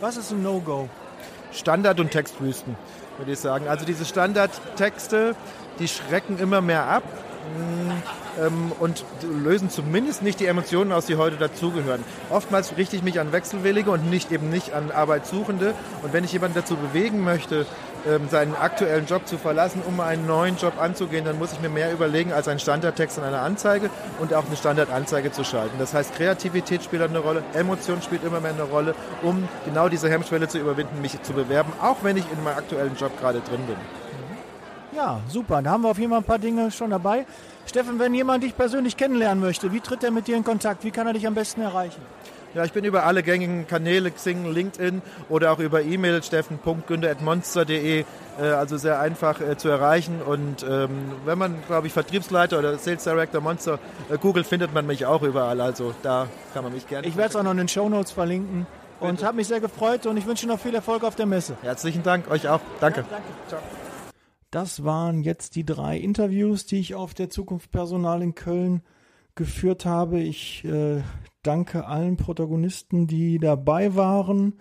Was 0.00 0.16
ist 0.16 0.30
ein 0.30 0.42
No-Go? 0.42 0.88
Standard- 1.52 2.00
und 2.00 2.10
Textwüsten, 2.10 2.76
würde 3.18 3.32
ich 3.32 3.38
sagen. 3.38 3.68
Also 3.68 3.84
diese 3.84 4.04
Standardtexte, 4.04 5.36
die 5.78 5.88
schrecken 5.88 6.38
immer 6.38 6.60
mehr 6.60 6.86
ab 6.86 7.02
mm, 7.56 7.90
ähm, 8.44 8.72
und 8.80 9.04
lösen 9.22 9.70
zumindest 9.70 10.22
nicht 10.22 10.40
die 10.40 10.46
Emotionen 10.46 10.90
aus, 10.92 11.06
die 11.06 11.16
heute 11.16 11.36
dazugehören. 11.36 12.02
Oftmals 12.30 12.76
richte 12.76 12.96
ich 12.96 13.02
mich 13.02 13.20
an 13.20 13.32
Wechselwillige 13.32 13.90
und 13.90 14.10
nicht 14.10 14.32
eben 14.32 14.50
nicht 14.50 14.72
an 14.72 14.90
Arbeitssuchende. 14.90 15.74
Und 16.02 16.12
wenn 16.12 16.24
ich 16.24 16.32
jemanden 16.32 16.56
dazu 16.56 16.76
bewegen 16.76 17.22
möchte, 17.22 17.66
seinen 18.30 18.54
aktuellen 18.54 19.06
Job 19.06 19.26
zu 19.26 19.38
verlassen, 19.38 19.82
um 19.86 19.98
einen 20.00 20.26
neuen 20.26 20.56
Job 20.56 20.80
anzugehen, 20.80 21.24
dann 21.24 21.38
muss 21.38 21.52
ich 21.52 21.60
mir 21.60 21.70
mehr 21.70 21.92
überlegen 21.92 22.32
als 22.32 22.48
ein 22.48 22.58
Standardtext 22.58 23.18
in 23.18 23.24
einer 23.24 23.40
Anzeige 23.40 23.90
und 24.18 24.34
auch 24.34 24.46
eine 24.46 24.56
Standardanzeige 24.56 25.32
zu 25.32 25.44
schalten. 25.44 25.76
Das 25.78 25.94
heißt, 25.94 26.14
Kreativität 26.14 26.82
spielt 26.82 27.02
eine 27.02 27.18
Rolle, 27.18 27.42
Emotion 27.54 28.02
spielt 28.02 28.24
immer 28.24 28.40
mehr 28.40 28.52
eine 28.52 28.64
Rolle, 28.64 28.94
um 29.22 29.48
genau 29.64 29.88
diese 29.88 30.10
Hemmschwelle 30.10 30.48
zu 30.48 30.58
überwinden, 30.58 31.00
mich 31.00 31.20
zu 31.22 31.32
bewerben, 31.32 31.72
auch 31.80 31.96
wenn 32.02 32.16
ich 32.16 32.24
in 32.30 32.44
meinem 32.44 32.58
aktuellen 32.58 32.94
Job 32.96 33.18
gerade 33.18 33.40
drin 33.40 33.60
bin. 33.66 33.76
Ja, 34.94 35.20
super. 35.28 35.60
Da 35.60 35.70
haben 35.70 35.82
wir 35.82 35.90
auf 35.90 35.98
jeden 35.98 36.10
Fall 36.10 36.20
ein 36.20 36.24
paar 36.24 36.38
Dinge 36.38 36.70
schon 36.70 36.90
dabei. 36.90 37.26
Steffen, 37.66 37.98
wenn 37.98 38.14
jemand 38.14 38.44
dich 38.44 38.56
persönlich 38.56 38.96
kennenlernen 38.96 39.42
möchte, 39.42 39.72
wie 39.72 39.80
tritt 39.80 40.04
er 40.04 40.10
mit 40.10 40.28
dir 40.28 40.36
in 40.36 40.44
Kontakt? 40.44 40.84
Wie 40.84 40.90
kann 40.90 41.06
er 41.06 41.14
dich 41.14 41.26
am 41.26 41.34
besten 41.34 41.62
erreichen? 41.62 42.02
Ja, 42.54 42.64
ich 42.64 42.72
bin 42.72 42.84
über 42.84 43.04
alle 43.04 43.22
gängigen 43.24 43.66
Kanäle, 43.66 44.12
Xing, 44.12 44.46
LinkedIn 44.52 45.02
oder 45.28 45.52
auch 45.52 45.58
über 45.58 45.82
E-Mail 45.82 46.22
steffen.günder.monster.de, 46.22 48.00
äh, 48.00 48.42
also 48.42 48.76
sehr 48.76 49.00
einfach 49.00 49.40
äh, 49.40 49.56
zu 49.56 49.68
erreichen. 49.68 50.22
Und 50.22 50.64
ähm, 50.68 51.12
wenn 51.24 51.36
man, 51.36 51.56
glaube 51.66 51.88
ich, 51.88 51.92
Vertriebsleiter 51.92 52.60
oder 52.60 52.78
Sales 52.78 53.02
Director 53.02 53.40
Monster 53.40 53.80
äh, 54.08 54.18
googelt, 54.18 54.46
findet 54.46 54.72
man 54.72 54.86
mich 54.86 55.04
auch 55.04 55.22
überall. 55.22 55.60
Also 55.60 55.94
da 56.02 56.28
kann 56.52 56.62
man 56.62 56.72
mich 56.72 56.86
gerne. 56.86 57.08
Ich 57.08 57.16
werde 57.16 57.30
es 57.30 57.36
auch 57.36 57.42
noch 57.42 57.50
in 57.50 57.58
den 57.58 57.68
Show 57.68 57.88
Notes 57.88 58.12
verlinken 58.12 58.66
und 59.00 59.24
habe 59.24 59.36
mich 59.36 59.48
sehr 59.48 59.60
gefreut 59.60 60.06
und 60.06 60.16
ich 60.16 60.26
wünsche 60.26 60.46
noch 60.46 60.60
viel 60.60 60.74
Erfolg 60.74 61.02
auf 61.02 61.16
der 61.16 61.26
Messe. 61.26 61.56
Herzlichen 61.62 62.04
Dank, 62.04 62.30
euch 62.30 62.48
auch. 62.48 62.60
Danke. 62.80 63.00
Ja, 63.00 63.06
danke. 63.10 63.28
Ciao. 63.48 63.60
Das 64.52 64.84
waren 64.84 65.24
jetzt 65.24 65.56
die 65.56 65.64
drei 65.64 65.98
Interviews, 65.98 66.66
die 66.66 66.78
ich 66.78 66.94
auf 66.94 67.12
der 67.14 67.28
Zukunft 67.28 67.72
Personal 67.72 68.22
in 68.22 68.36
Köln 68.36 68.82
geführt 69.34 69.84
habe. 69.84 70.20
Ich 70.20 70.64
äh, 70.64 71.02
danke 71.46 71.86
allen 71.86 72.16
Protagonisten, 72.16 73.06
die 73.06 73.38
dabei 73.38 73.94
waren, 73.94 74.54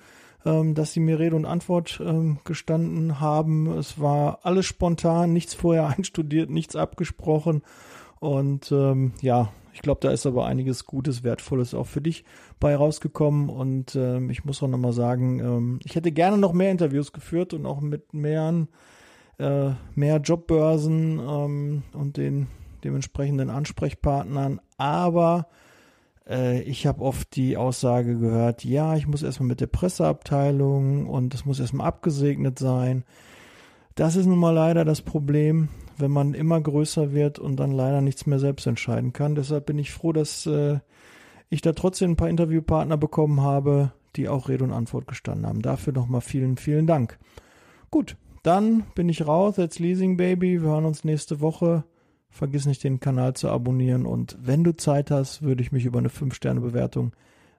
ähm, 0.46 0.76
dass 0.76 0.94
sie 0.94 1.00
mir 1.00 1.20
Rede 1.20 1.36
und 1.36 1.46
Antwort 1.46 2.02
ähm, 2.04 2.40
gestanden 2.44 3.20
haben. 3.20 3.68
Es 3.78 4.00
war 4.00 4.40
alles 4.44 4.66
spontan, 4.66 5.34
nichts 5.34 5.54
vorher 5.54 5.88
einstudiert, 5.98 6.50
nichts 6.50 6.76
abgesprochen. 6.76 7.64
Und 8.20 8.72
ähm, 8.72 9.14
ja, 9.22 9.52
ich 9.74 9.82
glaube, 9.82 10.00
da 10.02 10.12
ist 10.12 10.26
aber 10.26 10.46
einiges 10.46 10.86
Gutes, 10.86 11.24
Wertvolles 11.24 11.74
auch 11.74 11.88
für 11.88 12.02
dich 12.02 12.24
bei 12.60 12.76
rausgekommen. 12.76 13.50
Und 13.50 13.96
ähm, 13.96 14.30
ich 14.30 14.46
muss 14.46 14.62
auch 14.62 14.68
nochmal 14.68 14.94
sagen, 14.94 15.40
ähm, 15.40 15.80
ich 15.84 15.96
hätte 15.96 16.12
gerne 16.12 16.38
noch 16.38 16.54
mehr 16.54 16.72
Interviews 16.72 17.12
geführt 17.12 17.54
und 17.54 17.66
auch 17.66 17.82
mit 17.82 18.14
mehr, 18.14 18.68
äh, 19.40 19.72
mehr 19.96 20.18
Jobbörsen 20.18 21.20
ähm, 21.20 21.84
und 21.94 22.18
den 22.18 22.48
dementsprechenden 22.84 23.50
Ansprechpartnern. 23.50 24.62
Aber 24.78 25.48
ich 26.26 26.88
habe 26.88 27.02
oft 27.02 27.36
die 27.36 27.58
Aussage 27.58 28.18
gehört, 28.18 28.64
ja, 28.64 28.96
ich 28.96 29.08
muss 29.08 29.24
erstmal 29.24 29.48
mit 29.48 29.60
der 29.60 29.68
Presseabteilung 29.68 31.08
und 31.08 31.34
es 31.34 31.46
muss 31.46 31.60
erstmal 31.60 31.88
abgesegnet 31.88 32.58
sein. 32.58 33.04
Das 33.96 34.16
ist 34.16 34.26
nun 34.26 34.40
mal 34.40 34.52
leider 34.52 34.86
das 34.86 35.02
Problem, 35.02 35.70
wenn 35.98 36.12
man 36.12 36.34
immer 36.34 36.60
größer 36.60 37.14
wird 37.14 37.40
und 37.40 37.58
dann 37.58 37.72
leider 37.72 38.02
nichts 38.02 38.26
mehr 38.26 38.40
selbst 38.40 38.66
entscheiden 38.66 39.14
kann. 39.14 39.36
Deshalb 39.36 39.66
bin 39.66 39.78
ich 39.78 39.92
froh, 39.92 40.14
dass 40.14 40.46
äh, 40.46 40.80
ich 41.50 41.62
da 41.62 41.74
trotzdem 41.74 42.12
ein 42.12 42.16
paar 42.16 42.30
Interviewpartner 42.30 42.98
bekommen 42.98 43.42
habe, 43.42 43.92
die 44.16 44.30
auch 44.30 44.50
Rede 44.50 44.64
und 44.64 44.74
Antwort 44.74 45.08
gestanden 45.08 45.46
haben. 45.46 45.62
Dafür 45.62 45.94
nochmal 45.94 46.22
vielen, 46.22 46.58
vielen 46.58 46.88
Dank. 46.88 47.20
Gut, 47.92 48.18
dann 48.42 48.84
bin 48.96 49.10
ich 49.10 49.28
raus. 49.28 49.58
Jetzt 49.58 49.80
Leasing 49.80 50.18
Baby. 50.18 50.62
Wir 50.62 50.70
hören 50.70 50.86
uns 50.86 51.04
nächste 51.04 51.42
Woche. 51.42 51.84
Vergiss 52.34 52.66
nicht, 52.66 52.84
den 52.84 53.00
Kanal 53.00 53.36
zu 53.36 53.50
abonnieren. 53.50 54.08
Und 54.08 54.38
wenn 54.42 54.64
du 54.64 54.76
Zeit 54.76 55.12
hast, 55.12 55.44
würde 55.44 55.62
ich 55.62 55.72
mich 55.72 55.86
über 55.86 56.00
eine 56.00 56.10
5-Sterne-Bewertung 56.10 57.14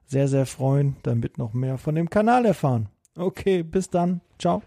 sehr, 0.05 0.27
sehr 0.27 0.45
freuen, 0.45 0.97
damit 1.03 1.37
noch 1.37 1.53
mehr 1.53 1.77
von 1.77 1.95
dem 1.95 2.09
Kanal 2.09 2.45
erfahren. 2.45 2.89
Okay, 3.15 3.63
bis 3.63 3.89
dann. 3.89 4.19
Ciao. 4.37 4.61